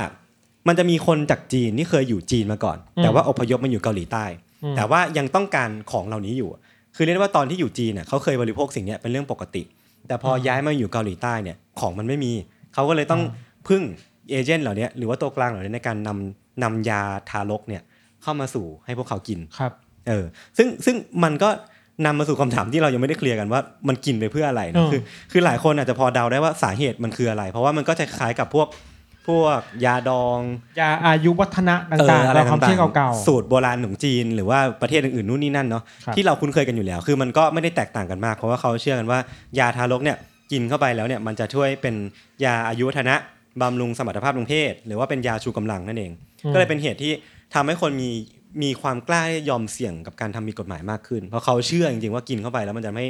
[0.69, 4.25] มันจะมีคนจากจีนที่เคยอยู่จีนมาก่อนอืมแต่ว่าอพยพมาอยู่เกาหลีใต้
[4.65, 6.61] อืมแต่ว่ายังต้องการของเหล่านี้อยู่อะ
[6.97, 9.63] คือเรียกได้ว่าตอนที่อยู่จีนเน่ยเขาเคยบริโภคสิ่งเนี้ยเป็นเรื่องปกติ
[10.09, 12.33] แต่พอย้ายมาอยู่เกาหลีใต้เนี่ยของมันไม่มี
[12.75, 13.23] เขาก็เลยต้อง
[13.69, 13.83] พึ่ง
[14.31, 17.83] เอเจนต์เหล่านี้หรือว่าตัวกลางเหล่านี้ในการนำนำยาทารกเนี่ย
[18.23, 19.73] เข้ามาสู่ให้พวกเขากินครับ
[20.09, 20.25] เออ
[20.59, 21.49] ซึ่งซึ่งมันก็
[22.07, 25.01] นำมาสู่คำถามที่เรายังไม่ได้เคลียร์กันว่ามันกินไปเพื่ออะไรอืนะมคือ
[25.33, 28.67] คือหลายคนอาจจะพอเดาได้ว่าสาเหตุมันคืออะไร เพราะว่ามันก็จะคล้ายกับพวก
[29.29, 30.41] พวกยาดอง
[30.81, 39.19] ยาอายุวัฒนะเออต่างๆอะไรเราความต่าเชื่องเก่าๆสูตรโบราณของจีน หรือว่าประเทศอื่นๆนู่นนี่นั่นเนาะครับที่เราคุ้นเคยกันอยู่แล้ว คือมันก็ไม่ได้แตกต่างกันมาก เพราะว่าเขาเชื่อกันว่า
[39.59, 40.17] ยาทารกเนี่ย
[40.53, 41.95] กินเข้าไปแล้วเนี่ยมันจะช่วยเป็น
[42.45, 43.15] ยาอายุวัฒนะ
[43.61, 46.13] บำรุงสมรรถภาพทางเพศ หรือว่าเป็นยาชูกำลังนั่นเอง
[46.45, 47.13] อืมก็เลยเป็นเหตุที่
[47.55, 48.11] ทำให้คนมี
[48.63, 53.05] มีความกล้าที่จะยอมเสี่ยงกับการทำผิดกฎหมายมากขึ้น เพราะเขาเชื่อจริงๆว่ากินเข้าไปแล้วมันจะไม่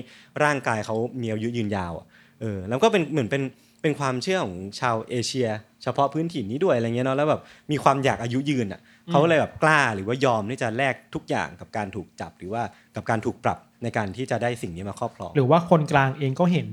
[0.44, 2.06] ร่างกายเขามีอายุยืนยาวอะ
[2.40, 3.42] เออแล้วก็เป็นเหมือนเป็น
[3.82, 5.48] เป็นความเชื่อของชาวเอเชีย
[5.82, 12.62] เฉพาะพื้นถิ่นนี้ด้วยอะไรเงี้ยเนาะแล้วแบบมีความอยากอายุยืนอะเขาก็เลยแบบกล้าหรือว่ายอมที่จะแลกทุกอย่างกับการถูกจับหรือว่า
[12.96, 16.68] กับการถูกปรับในการที่จะได้สิ่งนี้มาครอบครอง หรือว่าคนกลางเองก็เห็น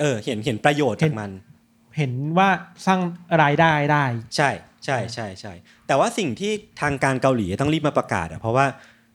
[0.00, 1.30] เออ เห็นเห็นประโยชน์จากมัน
[1.96, 2.48] เห็นว่า
[2.86, 3.00] สร้าง
[3.42, 4.04] รายได้ได้
[4.36, 4.50] ใช่
[4.84, 5.52] ใช่ใช่ใช่
[5.86, 8.66] แต่ว่าสิ่งที่ทางการเกาหลีต้องรีบมาประกาศอะเพราะว่า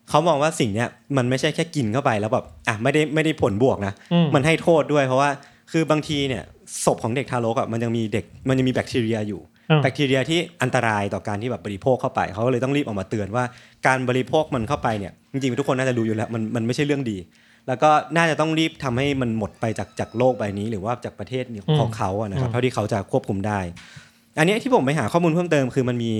[0.09, 5.29] เขามองว่าสิ่งเนี้ยมันไม่ใช่แค่กินเข้าไปแล้วแบบอะไม่ได้ไม่ได้ผลบวกนะอืมมันให้โทษด้วยเพราะว่า
[5.71, 6.43] คือบางทีเนี่ย
[6.85, 13.43] ศพของเด็กทารกอะมันยังมีเด็กมันยังมีแบคทีเรียอยู่อืมแบคทีเรียที่อันตรายต่อการที่แบบบริโภคเข้าไป เขาก็เลยต้องรีบออกมาเตือนว่า
[13.87, 17.17] การบริโภคมันเข้าไปเนี่ยจริงๆทุกคนน่าจะรู้อยู่แล้วมันมันไม่ใช่เรื่องดี
[17.67, 21.43] แล้วก็น่าจะต้องรีบทำให้มันหมดไปจากจากโลกใบนี้ หรือว่าจากประเทศ
[21.79, 23.59] ของเขาอะนะครับเท่าที่เขาจะควบคุมได้
[24.39, 26.13] อันเนี้ยที่ผมไปหาข้อมูลเพิ่มเติมคือมันมี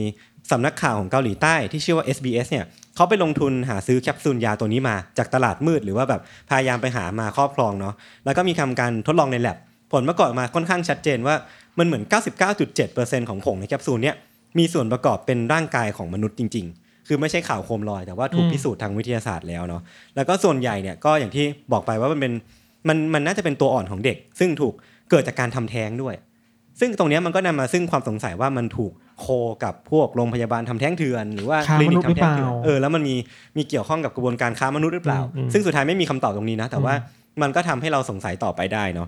[0.52, 7.94] สำนักข่าวของเกาหลีใต้ที่ชื่อว่า SBS เนี่ยเขาไปลงทุนหาซื้อแคปซูลยาตัวนี้มาจากตลาดมืด หรือว่าแบบพยายามไปหามาครอบครองเนาะ
[8.26, 9.58] แล้วก็มีทำการทดลองในแลบ
[9.92, 11.36] ผลปรากฏออกมาค่อนข้างชัดเจนว่า
[11.80, 12.04] มันเหมือน
[12.68, 14.16] 99.7%ของผงในแคปซูลเนี่ย
[14.58, 19.82] มีส่วนประกอบเป็นร่างกายของมนุษย์จริง ๆ คือไม่ใช่ข่าวโคมลอย แต่ว่าถูกอืมพิสูจน์ทางวิทยาศาสตร์แล้วเนาะ
[20.16, 22.34] แล้วก็ส่วนใหญ่เนี่ยก็อย่างที่บอกไปว่ามันเป็น
[22.88, 24.74] มันมันน่าจะเป็นตัวอ่อนของเด็ก ซึ่งถูก
[25.10, 26.16] เกิดจากการทำแท้งด้วย
[26.80, 29.26] ซึ่งตรงเนี้ยมันก็นำมาซึ่งความสงสัยว่ามันถูกโค
[29.64, 33.16] กับพวกโรงพยาบาลทำแท้งเถื่อนหรือว่าค้าคลินิมนุกษย์ทำแท้งเถื่อนหรือเปล่าเออแล้วมันมี
[33.58, 36.94] มีเกี่ยวข้องกับกระบวนการค้ามนุษย์หรือเปล่าอืมอืมซึ่งสุดท้ายไม่มีคำตอบตรงนี้นะ แต่ว่า
[37.42, 39.08] มันก็ทำให้เราสงสัยต่อไปได้เนาะ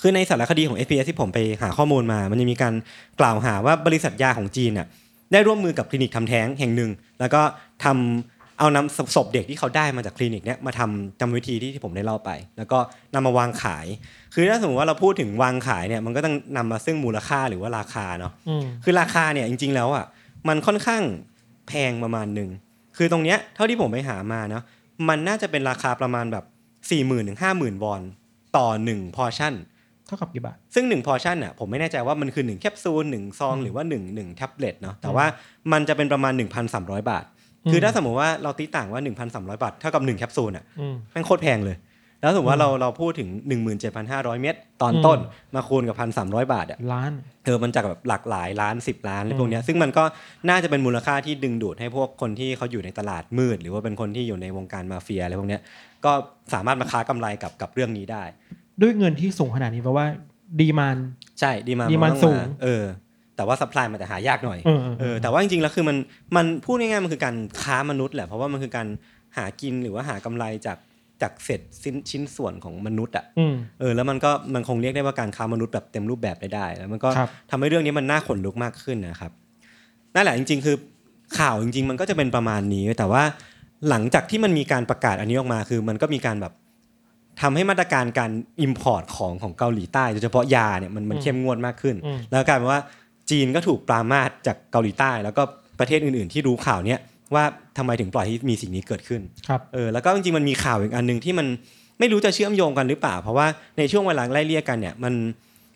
[0.00, 2.74] คือในสารคดีของ FPS ที่ผมไปหาข้อมูลมา มันจะมีการ
[3.20, 4.86] กล่าวหาว่าบริษัทยาของจีนน่ะ
[5.32, 6.90] ได้ร่วมมือกับคลินิกทำแท้งแห่งหนึ่ง
[7.20, 7.42] แล้วก็
[7.84, 12.78] ทำเอานำศพเด็กที่เขาได้มาจากคลินิกเนี้ยมาทำจำวิธีที่ที่ผมได้เล่าไป แล้วก็
[13.14, 13.86] นำมาวางขาย
[14.34, 20.04] คือถ้าสมมติว่าเราพูดถึงวางขายเนี่ยมันก็ต้องนำมาซึ่งมูลค่าหรือว่าราคาเนาะอืมคือราคาเนี่ยจริง ๆ แล้วอะ
[20.48, 21.02] มันค่อนข้าง
[21.68, 22.50] แพงประมาณหนึ่ง
[22.96, 24.62] คือตรงเนี้ยเท่าที่ผมไปหามาเนาะ
[25.08, 28.00] มันน่าจะเป็นราคาประมาณแบบ4ี่หมื่นถึงห้าหมื่นวอน
[28.56, 29.54] ต่อ1พอชั่น
[30.06, 35.26] เท่ากับกี่บาท ซึ่ง1พอชั่นอะผมไม่แน่ใจว่ามันคือ 1 แคปซูล1ซอง หรือว่า 1 1แท็บเล็ตเนาะแต่ว่า
[35.72, 36.32] มันจะเป็นประมาณ
[36.72, 37.24] 1,300 บาท
[37.64, 39.00] อืมคือถ้าสมมติว่าเราตีต่างว่า
[39.32, 41.78] 1,300 บาท เท่ากับ 1 แคปซูลอะอืมแม่งโคตรแพงเลย
[42.20, 43.28] แล้วสมมติว่าเราเราพูดถึง
[43.86, 45.18] 17,500 เม็ดตอนต้น
[45.54, 47.12] มาคูณกับ 1,300 บาทอะล้าน
[47.44, 50.04] เออมันจากแบบหลากหลายล้านสิบล้านอะไรพวกเนี้ยซึ่งมันก็
[50.48, 55.60] น่าจะเป็นมูลค่าที่ดึงดูดให้พวกคนที่เขาอยู่ในตลาดมืด หรือว่าเป็นคนที่อยู่ในวงการมาเฟียอะไรพวกเนี้ย
[56.04, 56.12] ก็
[56.54, 58.22] สามารถมาค้ากำไรกับกับเรื่องนี้ได้
[58.82, 60.06] ด้วยเงินที่สูงขนาดนี้เพราะว่า
[60.60, 60.96] ดีมาน
[61.40, 62.84] ใช่ดีมา demand นสูงเออ
[63.36, 65.96] แต่ว่าสป라이มันจะหายากหน่อยเออเออเออแต่ว่าจริงๆแล้วคือมัน
[66.36, 68.86] มันพูดง่ายๆมันคือการค้ามนุษย์แหละเพราะว่ามันคือการ
[69.36, 70.78] หากินหรือว่าหากำไรจาก
[71.22, 79.32] จากเศษชิ้นชิ้นส่วนของมนุษย์อะอืมเออแล้วมันก็มันคงเรียกได้ว่าการค้ามนุษย์แบบเต็มรูปแบบได้ได้แล้วมันก็ครับทำให้เรื่องนี้มันน่าขนลุกมากขึ้นนะครับ
[80.14, 80.76] นั่นแหละจริง ๆ คือ
[81.38, 83.22] ข่าวจริง ๆ มันก็จะเป็นประมาณนี้แต่ว่า
[83.88, 86.52] หลังจากที่มันมีการประกาศอันนี้ออกมาคือมันก็มีการแบบ
[87.40, 88.30] ทำให้มาตรการการ
[88.60, 92.80] import ของของเกาหลีใต้โดยเฉพาะยาเนี่ยมันมันเข้มงวดมากขึ้นอืมแล้วกลายเป็นว่า
[93.30, 95.42] จีนก็ถูกปรามาสจากเกาหลีใต้ แล้วก็
[95.78, 97.00] ประเทศอื่น ๆ ที่รู้ข่าวเนี้ย
[97.34, 97.44] ว่า
[97.78, 101.46] ทำไมถึงปล่อยให้มีสิ่งนี้เกิดขึ้นครับเออแล้วก็จริงๆมันมีข่าวอีกอันหนึ่งที่มัน
[101.98, 103.46] ไม่รู้จะเชื่อมโยงกันหรือเปล่า เพราะว่า
[103.78, 105.14] ในช่วงเวลาไล่เลี่ยกันเนี่ยมัน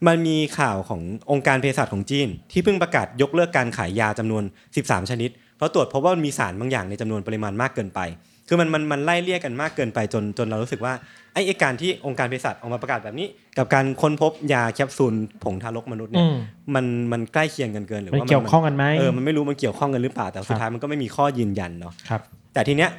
[0.06, 1.00] มันมีข่าวของ
[1.30, 4.42] องค์การเภสัชของจีน ที่เพิ่งประกาศยกเลิกการขายยาจำนวน
[4.76, 8.00] 13 ชนิด เพราะตรวจพบว่ามันมีสารบางอย่างในจำนวนปริมาณมากเกินไป
[8.48, 10.92] คือมันมันมันไล่เลี่ยกันมากเกินไปจนจนเรารู้สึกว่า
[11.34, 13.26] ไอ้ไอ้การที่องค์การเภสัชออกมาประกาศแบบนี้
[13.58, 16.36] กับการค้นพบยาแคปซูลผงทารกมนุษย์เนี่อืยม
[16.74, 22.20] มันมันใกล้เคียงกันเกินหรือมันว่าเกี่ยวข้องกันไหมเออมันไม่รู้มันเกี่ยวข้องกันหรือเปล่าแต่สุดท้ายมันก็ไม่มีข้อยืนยันเนาะครับ
[22.54, 22.90] แต่ทีเนี้ย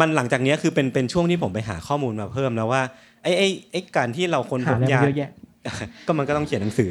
[0.00, 2.82] มันหลังจากเนี้ยคือเป็นเป็นช่วงที่ผมไปหาข้อมูลมาเพิ่มแล้วว่า
[3.22, 5.30] ไอ้ไอ้ไอ้การที่เราคนพหาบอะไรยามาเยอะแยะ
[6.06, 6.90] ก็มันก็ต้องเขียนหนังสือ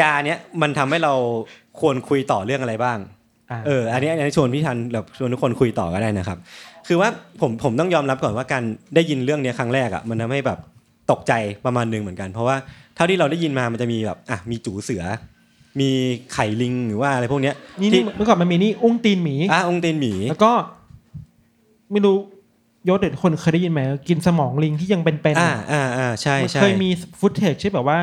[0.00, 1.14] ยาเนี้ยมันทำให้เรา
[1.80, 3.19] ควรคุยต่อเรื่องอะไรบ้างอ่า
[3.66, 6.38] เอออันนี้อันนี้ชวนพี่ทันแบบชวนทุกคนคุยต่อก็ได้นะครับ
[6.88, 7.08] คือว่า
[7.40, 8.62] ผมผมต้องยอมรับก่อนว่าการ
[8.94, 10.58] ได้ยินเรื่องเนี้ยครั้งแรกอะมันทำให้แบบ
[11.10, 11.32] ตกใจ
[11.66, 12.56] ประมาณหนึงเหมือนกัน เพราะว่า
[12.94, 15.02] เท่าที่เราได้ยินมามันจะมีแบบอะมีจู๋เสือ
[15.80, 15.90] มี
[16.32, 20.52] ไข่ลิงหรือว่าอะไรพวกเนี้ยนี่ที่นี่เมื่อก่อนมันมีนี่อุ้งตีนหมีอะอุ้งตีนหมีแล้วก็
[21.92, 22.16] ไม่รู้
[22.88, 27.98] ยศเด็ดคนเคยได้ยินไหมกินสมองลิงที่ยังเป็นเป็นอ่าอ่าอ่าใช่มันใช่เคยมี footage ที่แบบว่า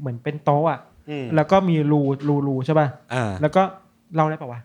[0.00, 3.62] เหมือนเป็นโต๊ะอะอืมแล้วก็มีรูรูรูใช่ป่ะอ่าแล้วก็
[4.14, 4.60] เล่าได้ปะวะ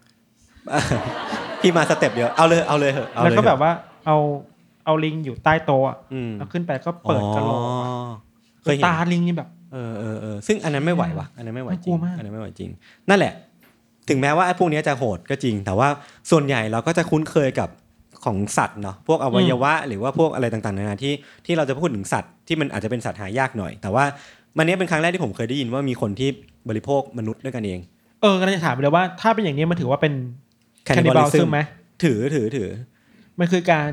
[1.61, 3.71] พี่มา step เดียวเอาเลยเอาเลยเหอะเอาแล้วเลยก็แบบว่า
[4.05, 4.17] เอา
[4.85, 8.05] เอาลิงอยู่ใต้โต๊ะอะอืมแล้วขึ้นไปก็เปิดกระโหลกอ๋อ
[8.61, 12.69] เคยเห็นตาลิงนี่แบบเออเออเออซึ่งอันนั้นไม่ไหววะอันนั้นไม่ไหวจน่ากลัริงวมากอันนั้นไม่ไหวจริง
[13.09, 13.33] นั่นแหละ
[14.09, 15.87] ถึงแม้ว่าไอ้พวกเนี้ยจะโหดก็จริง แต่ว่า
[16.31, 17.69] ส่วนใหญ่เราก็จะคุ้นเคยกับ
[18.25, 21.13] ของสัตว์เนาะพวกอวัยวะ หรือว่าพวกอะไรต่างๆนานาที่
[21.45, 24.03] ที่เราจะพูดถึงสัตว์ที่มันอาจจะเป็นสัตว์หายากหน่อย แต่ว่า
[24.57, 26.29] มันเนี้ยเป็นครั้งแรกที่ผมเคยได้ยินว่ามีคนที่
[26.69, 30.13] บริโภคมนุษย์ด้วยกันเองเออกำลังจะถามเลยว่าถ้าเป็นอย่างนี้มันถือว่าเป็น
[30.87, 31.59] Cannibalism cannibalism ไหม
[32.03, 32.69] ถือถือถือ
[33.39, 33.89] มันคือการ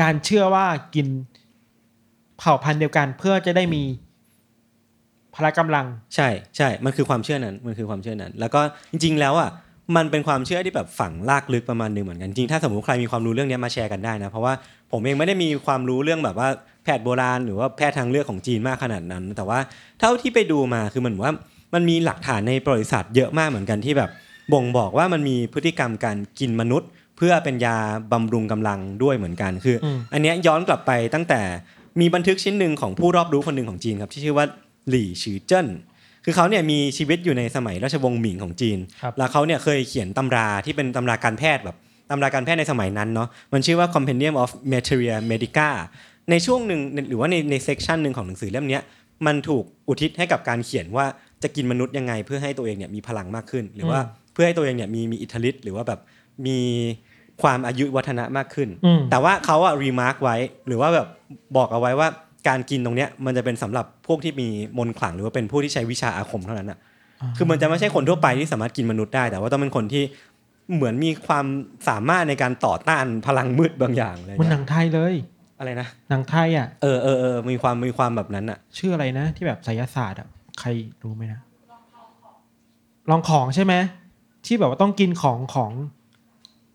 [0.00, 1.06] การเชื่อว่ากิน
[2.38, 3.82] เผ่าพันธุ์เดียวกันเพื่อจะได้มี
[5.34, 9.50] พละกำลัง ใช่ใช่ มันคือความเชื่อนั้น มันคือความเชื่อนั้น แล้วก็จริง ๆ แล้วอะ
[9.96, 14.52] มันเป็นความเชื่อที่แบบฝังลากลึกประมาณหนึ่งเหมือนกัน จริงถ้าสมมติใครมีความรู้เรื่องนี้มาแชร์กันได้นะ เพราะว่า
[14.92, 16.48] ผมเองไม่ได้มีความรู้เรื่องแบบว่า
[16.84, 19.58] แพทย์โบราณ หรือว่าแพทย์ทางเลือกของจีนมากขนาดนั้น แต่ว่า
[20.00, 21.34] เท่าที่ไปดูมาคือมันเหมือนว่า
[21.74, 24.10] มันมีหลักฐานในประวัติศาสตร์เยอะมากเหมือนกันที่แบบ
[24.52, 27.76] บ่งบอกว่ามันมีพฤติกรรมการกินมนุษย์ เพื่อเป็นยา
[28.12, 31.40] บำรุงกำลังด้วยเหมือนกันคืออมอันเนี้ยย้อนกลับไปตั้งแต่
[32.00, 34.46] มีบันทึกชิ้นหนึ่งของผู้รอบรู้คนหนึ่งของจีนครับที่ชื่อว่า
[34.88, 35.66] หลี่ชือเจิ้น
[36.24, 41.76] คือเขาเนี่ยมีชีวิตอยู่ในสมัยราชวงศ์หมิงของจีนครับแล้วเขาเนี่ยเคยเขียนตำราที่เป็นตำราการแพทย์แบบ
[42.10, 45.68] ตำราการแพทย์ในสมัยนั้นเนาะมันชื่อว่า Compendium of Materia Medica
[46.30, 48.82] ในช่วงหนึ่งหรือว่าในใน section หนึ่งของหนังสือเล่มเนี้ย
[49.26, 51.06] มันถูกอุทิศให้กับการเขียนว่า
[51.42, 54.00] จะกินมนุษย์ยังไง เพื่อให้ตัวเองเนี่ยมีพลังมากขึ้น หรือว่า
[54.32, 56.00] เพื่อให้ตัวเองเนี่ยมีมีอิทธิฤทธิ์หรือว่าแบบ
[56.46, 56.58] มี
[57.42, 61.06] ความอายุวัฒนะมากขึ้นอืมแต่ว่าเขาอะ remark ไว้ หรือว่าแบบ
[61.56, 62.08] บอกเอาไว้ว่า
[62.48, 66.78] การกินตรงเนี้ยมันจะเป็นสำหรับพวกที่มีมนต์ขลังหรือว่าเป็นผู้ที่ใช้วิชาอาคมเท่านั้นอะ
[67.36, 70.04] คือมันจะไม่ใช่คนทั่วไปที่สามารถกินมนุษย์ได้ แต่ว่าต้องเป็นคนที่
[70.74, 71.46] เหมือนมีความ
[71.88, 75.14] สามารถในการต่อต้านพลังมืดบางอย่างอะไรมันหเงี้นัยงไทยเลย
[75.58, 80.28] อะไรนะหนังไทยอะเออเออเออมีความมีความแบบนั้นอะชื่ออะไรนะ ที่แบบไสยศาสตร์อะ
[80.60, 80.68] ใคร
[81.02, 81.40] รู้ไหมนะ
[83.10, 83.74] ลองของใช่ไหม
[84.46, 85.72] ที่แบบว่าต้องกินของของ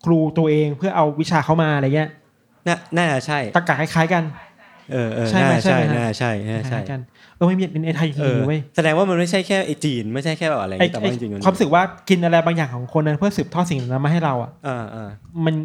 [0.05, 2.09] ครูตัวเองเพื่อเอาวิชาเข้ามาอะไรเงี้ย
[2.67, 4.23] น่าน่าจะใช่ตะกะคล้ายๆกัน
[4.91, 6.99] เออเออใช่ไหมน่าใช่ใช่ไหมฮะน่าใช่น่าคใช่ล้ายๆกัน
[7.35, 15.09] เออไม่มีในไทยจริเองอๆเว้ยแสดงว่ามันไม่ใช่แค่ไอจีนไม่ใช่แค่แบบอะไรไอ้แต่ไอ้ว่าจริงๆมันความรู้สึกว่ากินอะไรบางอย่างของคนนั้นเพื่อสืบทอดสิ่งนั้นมาให้เราอะอ่าอ่า
[15.45, 15.55] มัน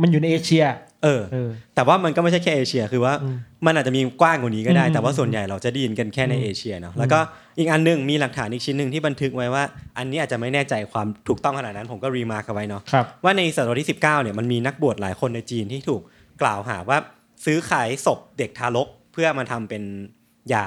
[0.00, 0.64] มันอยู่ในเอเชีย
[1.04, 7.18] เออเออ แต่ว่ามันก็ไม่ใช่แค่เอเชีย คือว่าอืมมันอาจจะมีกว้างกว่านี้ก็ได้อืมแต่ว่าส่วนใหญ่เราจะได้ยินกันแค่ในอืมเอเชียเนาะแล้วก็
[7.58, 9.64] อีกอันหนึงมีหลักฐานอีกชิ้นหนึ่งที่บันทึกไว้ว่า
[9.98, 16.02] อันนี้อาจจะไม่แน่ใจความถูกต้องขนาดนั้น ผมก็ remark เอาไว้เนาะครับว่าในศตวรรษที่ 19เนี่ยมันมีนักบวชหลายคนในจีนที่ถูก
[16.42, 16.98] กล่าวหาว่า
[17.44, 19.82] ซื้อขายศพเด็กทารกเพื่อมาทำเป็น
[20.52, 20.66] ยา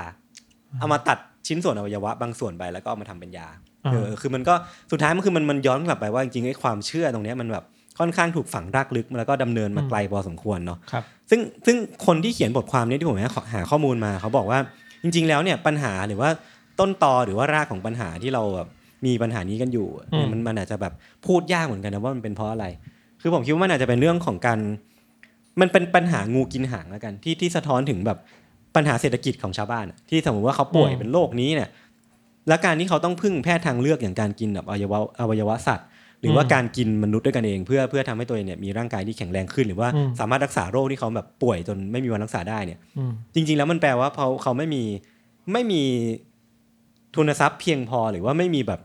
[0.79, 1.17] เอามาตัด
[1.47, 3.47] ชิ้นส่วนอวัยวะบางส่วนไปแล้วก็เอามาทำเป็นยา
[3.85, 4.55] อ่าเออคือมันก็
[4.91, 7.63] สุดท้ายมันคือมันมันย้อนกลับไปว่าจริงๆไอ้ความเชื่อตรงเนี้ยมันแบบ
[7.99, 14.59] ค่อนข้างถูกฝังรากลึกแล้วก็ดำเนินมาไกลพอสมควรเนาะครับซึ่งซึ่งคนที่เขียนบทความนี้ที่ผมหาหาข้อมูลมาเขาบอกว่า
[15.03, 16.29] จริง ๆ แล้วเนี่ยปัญหาหรือว่า
[16.79, 18.67] ต้นตอหรือว่ารากของปัญหาที่เราแบบ
[19.05, 20.93] มีปัญหานี้กันอยู่อืมมันมันอาจจะแบบ
[21.25, 22.65] พูดยากเหมือนกันนะว่ามันเป็นเพราะอะไร
[23.21, 24.59] คือผมคิดว่ามันอาจจะเป็นเรื่องของการ
[25.61, 28.17] มันเป็นปัญหางูกินหางแล้วกัน ที่ที่สะท้อนถึงแบบ
[28.75, 31.69] ปัญหาเศรษฐกิจของชาวบ้านอะที่สมมติว่าเขาป่วยเป็นโรคนี้เนี่ย
[32.47, 35.87] และการที่เขาต้องพึ่งแพทย์ทางเลือกอย่างการกินแบบอวัยวะอวัยวะสัตว์
[36.21, 44.83] หรือว่าการกินมนุษย์ด้วยกันเอง เพื่อเพื่อทำให้ตัวเองเนี่ยมีร่างกายที่แข็งแรงขึ้น หรือว่าอืมสามารถรักษาโรคที่เขาแบบป่วยจนไม่มีวันรักษาได้เนี่ยอืมจริง ๆ แล้วมันแปลว่าเขาเขาไม่มี
[45.53, 45.81] ไม่มี
[47.15, 48.79] ทุนทรัพย์เพียงพอหรือว่าไม่มีแบบ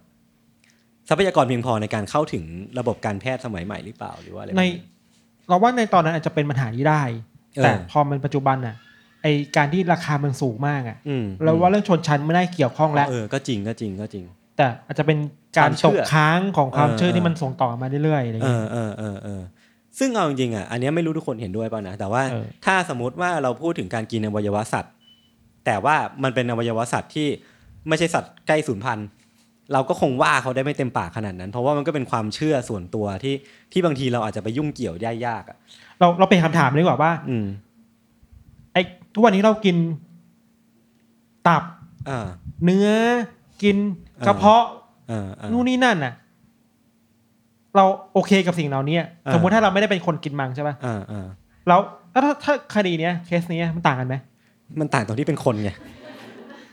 [1.08, 2.44] ทรัพยากรเพียงพอในการเข้าถึง
[2.78, 4.72] ระบบการแพทย์สมัยใหม่หรือเปล่าหรือว่าอะไรแบบในนี้
[5.48, 7.02] เราว่าในตอนนั้นอาจจะเป็นปัญหานี้ได้
[7.56, 8.76] เออแต่พอมันปัจจุบันน่ะ
[9.22, 14.24] ไอการที่ราคามันสูงมากอะอืมเราว่าเรื่องชนชั้นไม่ได้เกี่ยวข้องแล้วเออก็จริงก็จริงก็จริง
[14.56, 15.18] แต่อาจจะเป็น
[15.58, 19.42] การความเชื่ตอกค้างของความเออเชื่อเอที่อมันส่งต่อมาเรื่อยๆอะไรเอเงี้ยอเออเออเออ
[19.98, 24.92] ซึ่งเอาจริงๆอะอันเนี้ยไม่รู้ทุกคนเห็นด้วยเปล่านะแต่ว่าเออถ้าสมมติว่าเราพูดถึงการกินอวัยวะสัตว์
[25.66, 27.28] แต่ว่ามันเป็นอวัยวะสัตว์ที่
[27.88, 29.06] ไม่ใช่สัตว์ใกล้สูญพันธุ์
[29.72, 33.34] เราก็คงว่าเขาได้ไม่เต็มปากขนาดนั้น เพราะว่ามันก็เป็นความเชื่อส่วนตัวที่
[33.72, 35.56] ที่บางทีเราอาจจะไปยุ่งเกี่ยวได้ยากอะ
[36.00, 37.46] เราเราเป็นคำถามเลยดีกว่าว่า อืม
[38.72, 38.78] ไอ
[39.14, 39.76] ทุกวันนี้เรากิน
[41.48, 41.62] ตับ
[42.08, 42.26] อ่า
[42.64, 42.88] เนื้อ
[43.62, 43.76] กิน
[44.16, 44.64] เออกระเพาะ
[45.10, 46.12] อ่าอ่านู่นนี่นั่นน่ะ
[47.76, 51.26] เราโอเคกับสิ่งเหล่านี้อ่าสมมติถ้าเราไม่ได้เป็นคนกินมังใช่ป่ะอ่าอ่า
[51.68, 51.80] แล้ว
[52.12, 54.14] แล้วถ้าถ้าคดีเนี้ยเคสเนี้ยมันต่างกันไหม
[54.80, 56.03] มันต่างตรงที่เป็นคนไงออ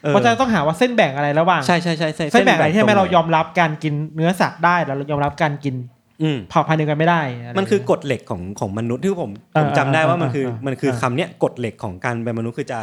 [0.09, 5.75] เพราะฉะนั้นต้องหาว่าเส้นแบ่งอะไรระหว่างใช่ใช่ใช่ใช่เส้นแบ่งอะไรที่ทำให้เรายตอมรับการกินเนื้อสัตว์ได้แล้วเรายอมรับการกิน
[6.23, 12.79] อืมเผ่าพันธุ์เดียวกันไม่ได้ะไรมันคือกฎเหล็กของของมนุษย์ที่ผมเอผอมจำได้ว่ามันคือเออเออมันคือเออคำเนี้ยกฎเหล็กของการเป็นมนุษย์คือจะ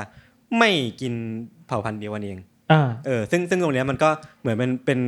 [0.58, 1.12] ไม่กิน
[1.66, 2.38] เผ่าพันธุ์เดียวกันเอง
[2.72, 4.08] อ่าเออซึ่งซึ่งตรงเนี้ยมันก็
[4.40, 4.98] เหมือนเป็นเป็น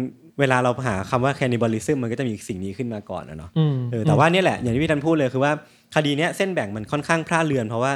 [0.40, 5.52] เวลาเราหาคำว่า cannibalism มันก็จะมีสิ่งนี้ขึ้นมาก่อนนะเนาะอืมเออแต่ว่าเนี่ยแหละอย่างที่พี่ทันพูดเลยคือว่า
[5.94, 7.92] คดีเนี้ยเส้นแบ่งมันค่อนข้างพร่าเรือนเพราะว่า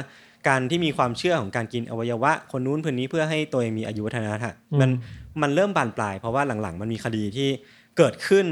[0.47, 4.89] การที่มีความเชื่อของการกินอวัยวะ คนนู้นคนนี้เพื่อให้ตัวเองมีอายุวัฒนะฮะมัน
[5.41, 7.47] มันเริ่มบานปลาย เพราะว่าหลังๆ มันมีคดีที่
[7.97, 8.45] เกิดขึ้น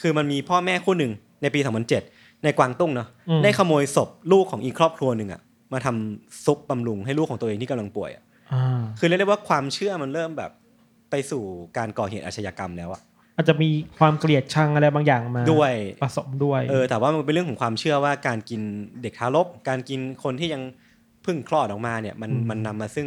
[0.00, 1.12] คือมันมีพ่อแม่คู่หนึ่ง
[1.42, 1.60] ในปี
[2.02, 5.40] 2007 ในกวางตุ้งเนาะอืมได้ขโมยศพลูกของอีกครอบครัวหนึ่งอะ
[5.72, 8.22] มาทำซุปบำรุงให้ลูกของตัวเองที่กำลังป่วยอะ
[8.52, 10.50] อ่าคือเรียกได้ว่าความเชื่อมันเริ่มแบบ
[11.10, 11.42] ไปสู่
[11.76, 13.02] การก่อเหตุอาชญากรรมแล้วอะ
[13.36, 13.68] อาจจะมี
[13.98, 15.72] ความเกลียดชังอะไรบางอย่างมาด้วย
[16.02, 18.60] ผสมด้วยเออแต่ว่ามันเป็นเรื่องของความเชื่อว่าการกิน
[19.02, 20.62] เด็กทารกการกินคนที่ยัง
[21.26, 23.06] เพิ่งคลอดออกมาเนี่ยมันอืมมันนำมาซึ่ง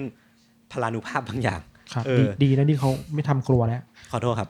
[0.72, 1.62] พลานุภาพบางอย่าง
[1.94, 4.50] ครับเอดีอดีนะที่เขาไม่ทำกลัวแล้ว ขอโทษครับ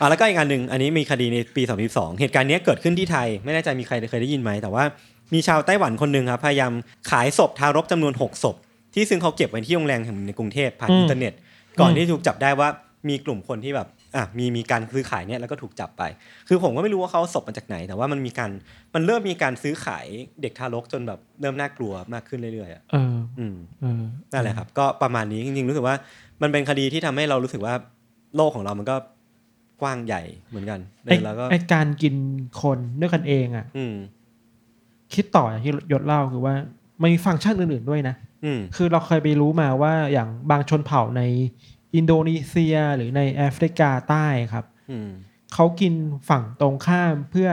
[0.00, 4.84] อ่าแล้วก็อีกอันหนึ่งอันนี้มีคดีในปี 2012เหตุการณ์เนี้ยเกิดขึ้นที่ไทย ไม่แน่ใจมีใครเคยได้ยินไหม แต่ว่า
[5.34, 6.72] มีชาวไต้หวันคนหนึ่งครับ พยายาม
[7.10, 8.56] ขายศพทารกจำนวน 6 ศพ
[8.94, 11.32] ที่ซึ่งเขาเก็บไว้ที่โรงแรมแห่งหนึ่งในกรุงเทพผ่านอืมอินเทอร์เน็ต
[11.80, 12.68] ก่อนอืมที่ถูกจับได้ว่า
[13.08, 16.02] มีกลุ่มคนที่แบบ อะมีมีการซื้อขายเนี่ยแล้วก็ถูกจับไป
[16.48, 18.50] คือผมก็ไม่รู้ว่าเขาเอาศพมาจากไหน แต่ว่ามันมีการ
[18.94, 20.06] มันเริ่มมีการซื้อขาย
[20.42, 24.02] เด็กทารกจนแบบเริ่มน่ากลัวมากขึ้นเรื่อยๆอะเอออืมเออ
[24.32, 25.96] นั่นแหละครับ ก็ประมาณนี้จริงๆรู้สึกว่า
[26.42, 27.74] มันเป็นคดีที่ทำให้เรารู้สึกว่า
[28.36, 28.96] โลกของเรามันก็
[29.82, 32.14] กว้างใหญ่เหมือนกันไอ้แล้วก็ไอการกิน
[32.62, 33.94] คนด้วยกันเองอะ อืม
[35.14, 36.54] คิดต่ออย่างที่ยศเล่าคือว่า
[37.00, 41.22] มันมีฟังก์ชันอื่นๆด้วยนะอืมคือเราเคยไปรู้มาว่าอย่างบางชนเผ่าใน
[41.96, 45.10] อินโดนีเซียหรือในแอฟริกาใต้ครับอืม
[45.54, 45.94] เขากิน
[46.28, 47.48] ฝั่งตรงข้ามเพื่อ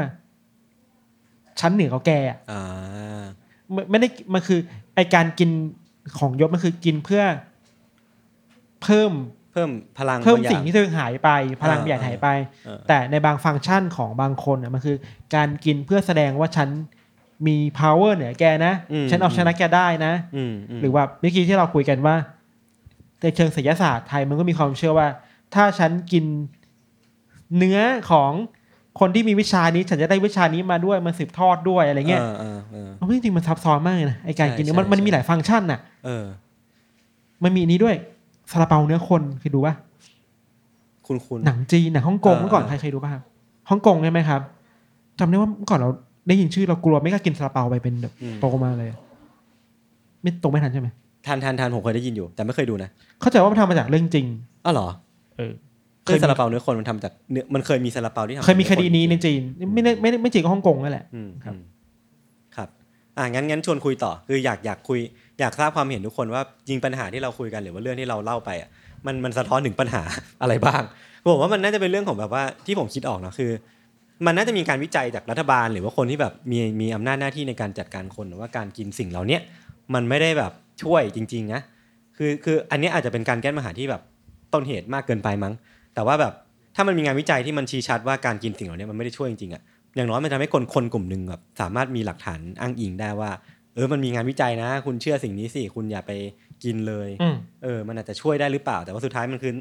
[1.59, 3.23] ชั้นเหนือกว่าแกอะอ่า
[3.71, 4.59] ไม่ไม่ได้มันคือ
[4.95, 5.49] ไอการกิน
[6.19, 7.23] ของยศมันคือกินเพื่อ
[8.83, 9.11] เพิ่ม
[9.51, 11.29] เพิ่มพลังเพิ่มบาอย่าสิ่งที่ตัวเองหายไป
[11.61, 12.27] พลังอ่าประหยัดหายไป
[12.65, 14.97] เออแต่ในบางฟังก์ชันของบางคนอะมันคือ
[15.35, 16.69] การกินเพื่อแสดงว่าฉัน
[17.47, 22.15] มี power เหนือแกนะอืมฉันเอาชนะแกได้นะอืมมหรือว่าเมื่อกี้ที่เราคุยกันว่า
[23.23, 25.07] ในเชิงศิลศาสตร์ไทยมันก็มีความเชื่อว่า
[25.53, 26.25] ถ้าฉันกิน
[27.57, 27.79] เนื้อ
[28.11, 28.31] ของ
[28.99, 36.25] คนที่มีวิชานี้ฉันจะได้วิชานี้มาด้วยมันสืบทอดด้วยอะไรเงี้ยเออเออเออเอาจริงๆมันซับซ้อนมากเลยนะไอการกินเนี่ยใช่มันมันใช่มีหลายฟังก์ชันน่ะเออ
[37.43, 37.95] มันมีอันนี้ด้วย
[38.51, 39.73] ซาลาเปาเนื้อคนเคยดูป่ะ
[41.07, 43.23] คุณคุณหนังจีนหนังฮ่องกงเออเมื่อก่อนเออใครเคยดูป่ะครับ
[43.69, 44.41] ฮ่องกงใช่ไหมครับ
[45.19, 45.89] จำได้ว่าเมื่อก่อนเรา
[46.27, 48.89] ได้ยินชื่อเรากลัวไม่กล้ากินซาลาเปาไปเป็นแบบโตมาเลย
[50.21, 50.87] ไม่โตไม่ทันใช่ไหม
[51.25, 52.89] ทานทานทานผมเคยได้ยินอยู่ แต่ไม่เคยดูนะ
[53.21, 54.25] เข้าใจว่ามันทำมาจากเรื่องจริง
[54.65, 54.87] อ้าวเหรอ
[55.37, 55.53] เออ
[56.05, 59.41] เคยซาลาเปาเนื้อคนมันทำจากเนื้อมันเคยมีซาลาเปาที่ทำเคยมีคดีนี้ในจีน
[59.73, 61.63] ไม่ได้ไม่ได้ไม่จีนก็ฮ่องกงนั่นแหละอืมครับอืม
[62.55, 62.69] ครับ
[63.17, 64.99] อ่างั้นงั้นชวนคุยต่อ คืออยากอยากคุย
[65.39, 68.69] อยากทราบความเห็นทุกคนว่าจริงปัญหาที่เราคุยกันหรือว่าเรื่องที่เราเล่าไปอะ
[69.05, 70.03] มันมันสะท้อนถึงปัญหา
[70.41, 70.81] อะไรบ้าง
[71.31, 73.51] ผมว่ามันน่าจะเป็นเรื่องของแบบว่าที่ผมคิดออกนะคือ
[74.25, 79.41] มันน่าจะมีการวิจัยจากรัฐบาล หรือว่าคนที่แบบมีมีอำนาจหน้าที่ในการจัดการคนว่าการกินสิ่งเหล่าเนี้ย
[79.93, 80.51] มันไม่ได้แบบ
[80.83, 81.61] ช่วยจริง ๆ นะ
[82.17, 84.01] คือคืออันเนี้ยอาจจะเป็นการแก้ปัญหาที่แบบ
[84.53, 85.53] ต้นเหตุมากเกินไปมั้ง
[85.95, 86.33] แต่ว่าแบบ
[86.75, 89.61] ถ้ามันมีงานวิจัยที่มันชี้ชัดว่าการกินสิ่งเหล่านี้มันไม่ได้ช่วยจริงๆอะ
[89.95, 93.31] อย่างน้อยมันทำให้คนคนกลุ่มหนึ่งแบบสามารถมีหลักฐานอ้างอิงได้ว่า
[93.75, 96.11] เออมันมีงานวิจัยนะ คุณเชื่อสิ่งนี้สิคุณอย่าไป
[96.63, 99.53] กินเลยอืมเออ มันอาจจะช่วยได้หรือเปล่า แต่ว่าสุดท้ายมันคือ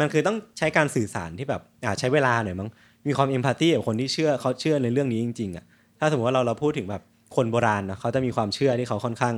[0.00, 2.68] มันคือต้องใช้การสื่อสารที่แบบอ่าใช้เวลาหน่อยมั้ง
[3.06, 5.64] มีความเอมพัตตีกับคนที่เชื่อเขาเชื่อในเรื่องนี้จริงๆอะ
[5.98, 7.02] ถ้าสมมติว่าเราเราพูดถึงแบบ
[7.36, 9.34] คนโบราณนะเขาจะมีความเชื่อที่เขาค่อนข้าง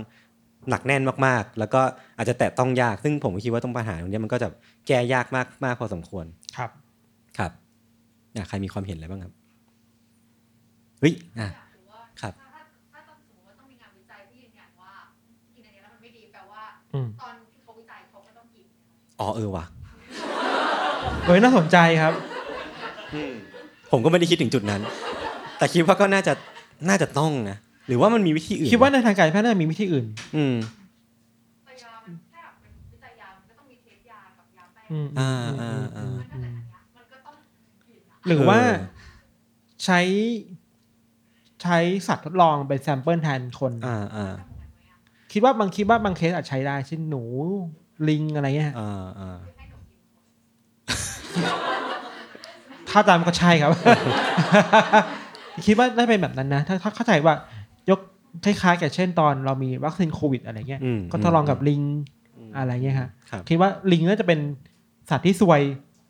[0.71, 1.83] หนักแน่นมากๆ แล้วก็
[2.17, 4.49] อาจจะแตะต้องยากซึ่งผมก็คิดว่าต้องปัญหาตรงเนี้ยมันก็จะ
[4.87, 6.25] แก้ยากมากมากพอสมควร
[6.57, 6.71] ครับ
[7.39, 7.53] ครับ
[8.37, 9.33] อะใครมีความเห็นอะไรบ้างครับ
[11.01, 11.49] เฮ้ยอะ
[12.21, 12.61] ครับถ้า
[12.93, 14.93] ถ้าต้องสมมติว่าต้องมีงานวิจัยที่ยืนยันว่า
[15.55, 16.63] กินอันนี้แล้วมันไม่ดีแปลว่า
[16.95, 18.65] อืมตอนที่เขาวิจัยเขาไม่ต้องกิน
[19.21, 19.65] อ๋อเออว่ะ
[21.27, 22.13] เอ้ยน่าสนใจครับ
[23.91, 24.81] ผมก็ไม่ได้คิดถึงจุดนั้น
[25.59, 26.33] แต่คิดว่าก็น่าจะ
[26.89, 27.59] น่าจะต้องนะ
[27.89, 30.07] หรือว่ามันมีวิธีอื่นคิดว่าในทางการแพทย์น่าจะมีวิธีอื่น
[30.37, 30.55] อืม
[31.65, 37.37] แต่ยามันถ้าแบบเป็นวิจัยยามันก็ต้องมีเทสยากับยาแป้งอืมอ่าอืมอ่าอ่ามันก็แต่อันเนี้ยมันก็ต้อง
[37.87, 38.83] กินอะหรือว่าเออ
[39.85, 40.01] ใช้
[41.63, 41.79] ใช้
[42.09, 44.35] สัตว์ทดลองเป็น sample แทนคนอ่าอ่า
[45.33, 47.23] คิดว่าบางคิดว่าบางเคสอาจใช้ได้เช่นหนู
[48.09, 49.39] ลิงอะไรเงี้ยอ่าอ่า
[52.89, 53.71] ถ้าตามก็ใช่ครับ
[55.67, 57.64] คิดว่าได้เป็นแบบนั้นนะ ถ้าถ้าเข้าใจว่ายก
[58.45, 61.83] คล้ายๆกับเช่นตอนเรามีวัคซีนโควิดอะไรเงี้ยอืมก็ทดลองกับลิง
[62.57, 64.39] อะไรเงี้ยครับครับคิดว่าลิงน่าจะเป็น
[65.11, 65.61] สัตว์ที่ซวย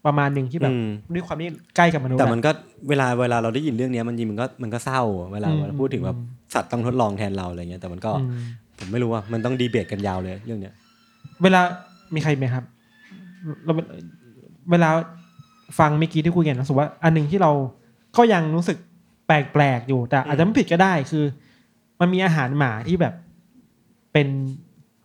[0.06, 2.50] ประมาณหนึ่งที่แบบอืมด้วยความที่ใกล้กับมนุษย์แต่อะมันก็
[2.88, 5.00] เวลาเวลาเราได้ยินเรื่องเนี้ยมันจริงมันก็มันก็เศร้า
[5.32, 6.16] เวลาอืมเราพูดถึงแบบ
[6.54, 8.42] สัตว์ต้องทดลองแทนเราอะไรเงี้ยแต่มันก็อืม
[8.78, 10.74] ผมไม่รู้ว่ามันต้องดีเบตกันยาวเลยเรื่องเนี้ย
[11.42, 11.60] เวลา
[12.14, 12.64] มีใครไหมครับ
[13.64, 13.72] เรา
[14.70, 14.88] เวลา
[15.78, 17.50] ฟังเมื่อกี้ที่คุยกันรู้สึกว่า อันหนึ่งที่เรา
[18.16, 18.78] ก็ยังรู้สึก
[19.26, 21.24] แปลกๆอยู่แต่อาจจะไม่ผิดก็ได้คือ
[22.04, 23.14] มันมีอาหารหมาที่แบบ
[24.12, 24.28] เป็น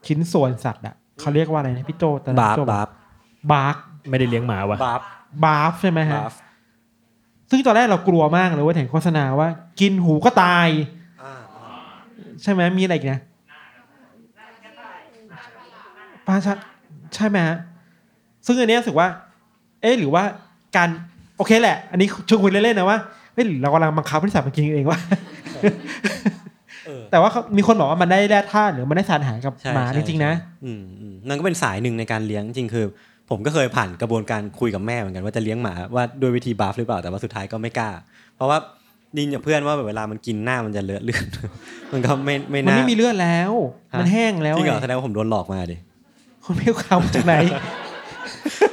[0.07, 2.85] ชิ้นส่วนสัตว์อะเขาเรียกว่าอะไรนะพี่โจตอนนั้นบาร์พี่โจบาร์
[3.51, 3.75] BARF
[4.09, 6.37] ไม่ได้เลี้ยงหมาว่ะ BARF BARF ใช่ไหมฮะ BARF
[7.49, 10.67] ซึ่งตอนแรกเรากลัวมากเลยว่าเห็นโฆษณาว่า กินหูก็ตาย
[12.41, 13.21] ใช่ไหมมีอะไรอีกนะ
[16.27, 16.57] ปลาชัด
[17.15, 17.57] ใช่ไหมฮะ
[18.45, 19.07] ซึ่งอันเนี้ยรู้สึกว่า
[19.81, 20.23] เอ๊ะหรือว่า
[20.75, 20.89] การ
[21.37, 22.97] โอเคแหละ อันนี้ชวนคุยเล่นๆนะว่า
[23.33, 24.99] เฮ้ยหรือเรากำลังบังคับให้สัตว์มันกินเองวะ
[25.61, 25.73] เออ
[27.11, 32.85] แต่ว่าเขามีคนบอกว่ามันได้แร่ธาตุหรือมันได้สารอาหารกับใช่หมาใช่จริงๆนะใช่อืมอืมนั่นก็เป็นสายหนึ่งในการเลี้ยงจริงคือ
[33.29, 37.89] ผมก็เคยผ่านกระบวนการคุยกับแม่เหมือนกันว่าจะเลี้ยงหมาว่าด้วยวิธี BARF หรือเปล่าแต่ว่าสุดท้ายก็ไม่กล้า
[38.35, 38.57] เพราะว่า
[39.17, 41.25] ได้ยินกับเพื่อนว่าแบบเวลามันกินหน้ามันจะเลอะเลือด
[41.93, 43.51] มันก็ไม่ไม่มันน่าไม่มีเลือดแล้ว
[43.93, 45.77] ฮะมันแห้งแล้วจริงเหรอไงแสดงว่าผมโดนหลอกมาดิ
[46.41, 47.35] เคุณไม่ข่าวมาจากไหน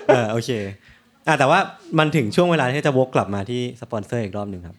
[0.07, 0.51] เออโอเค
[1.27, 1.59] อะแต่ว่า
[1.99, 4.77] มันถึงช่วงเวลาที่จะวกกลับมาที่สปอนเซอร์อีกรอบหนึ่งครับ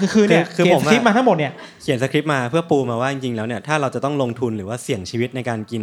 [0.00, 5.82] คือคือเนี่ยคือเขียผนมสอะคริปต์มาทั้งหมดเนี่ยเขียนสคริปต์มาเพื่อปูมาว่าจริงๆแล้วเนี่ยถ้าเราจะต้องลงทุนหรือว่าเสี่ยงชีวิตในการกิน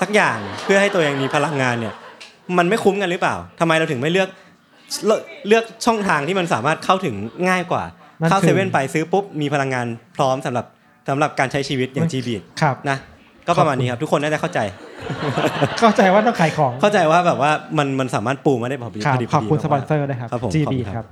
[0.00, 1.94] สักอย่างเพื่อให้ตัวเองมีพลังงานเนี่ย
[2.58, 4.28] มันไม่คุ้มกันหรือเปล่าทำไมเราถึงไม่เลือก
[5.06, 7.14] เลือกเลือกช่องทางที่มันสามารถเข้าถึง
[7.48, 7.82] ง่ายกว่า
[8.20, 9.86] นั่นเข้าคือเซเว่นไปซื้อปุ๊บมีพลังงาน
[10.16, 10.66] พร้อมสำหรับ
[11.08, 12.28] สำหรับการใช้ชีวิตอย่าง g b
[12.62, 12.98] ครับนะ
[13.46, 14.60] ก็ประมาณนี้ครับทุกคนน่าจะเข้าใจ
[15.80, 21.06] เข้าใจว่าต้องขายของเข้าใจว่าแบบว่ามันมันสามารถปูมาได้พอดีครับพอดีขอบคุณพสดีปอนเซอร์ด้วยครับครับผม GB ขอบคุณครับ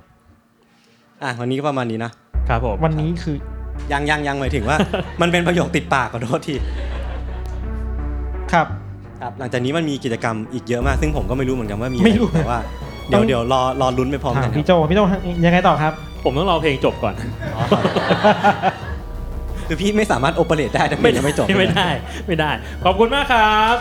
[1.23, 2.11] อะวันนี้ก็ประมาณนี้นะ
[2.47, 3.35] ครับผมวันนี้คือ
[3.91, 4.77] ยังยังยังหมายถึงว่า
[5.21, 6.55] มันเป็นประโยคติดปากขอโทษที
[8.53, 8.67] ครับ
[9.21, 12.59] ครับหลังจากนี้มันมีกิจกรรมอีกเยอะมาก ซึ่งผมก็ไม่รู้เหมือนกันว่ามีไม่รู้อะแต่ว่า
[13.07, 15.01] เดี๋ยวต้องเดี๋ยวรอรอลุ้นไปพร้อมถากัมนพี่คโจรับพี่โจ
[15.45, 15.93] ยังไงต่อครับ
[16.23, 17.13] ผมต้องรอเพลงจบก่อน
[19.67, 21.87] คือพี่ไม่สามารถโอเปเรตได้ถ้าเพลงยังไม่จบไม่ได้
[22.27, 22.51] ไม่ได้
[22.85, 23.75] ขอบคุณมากครับ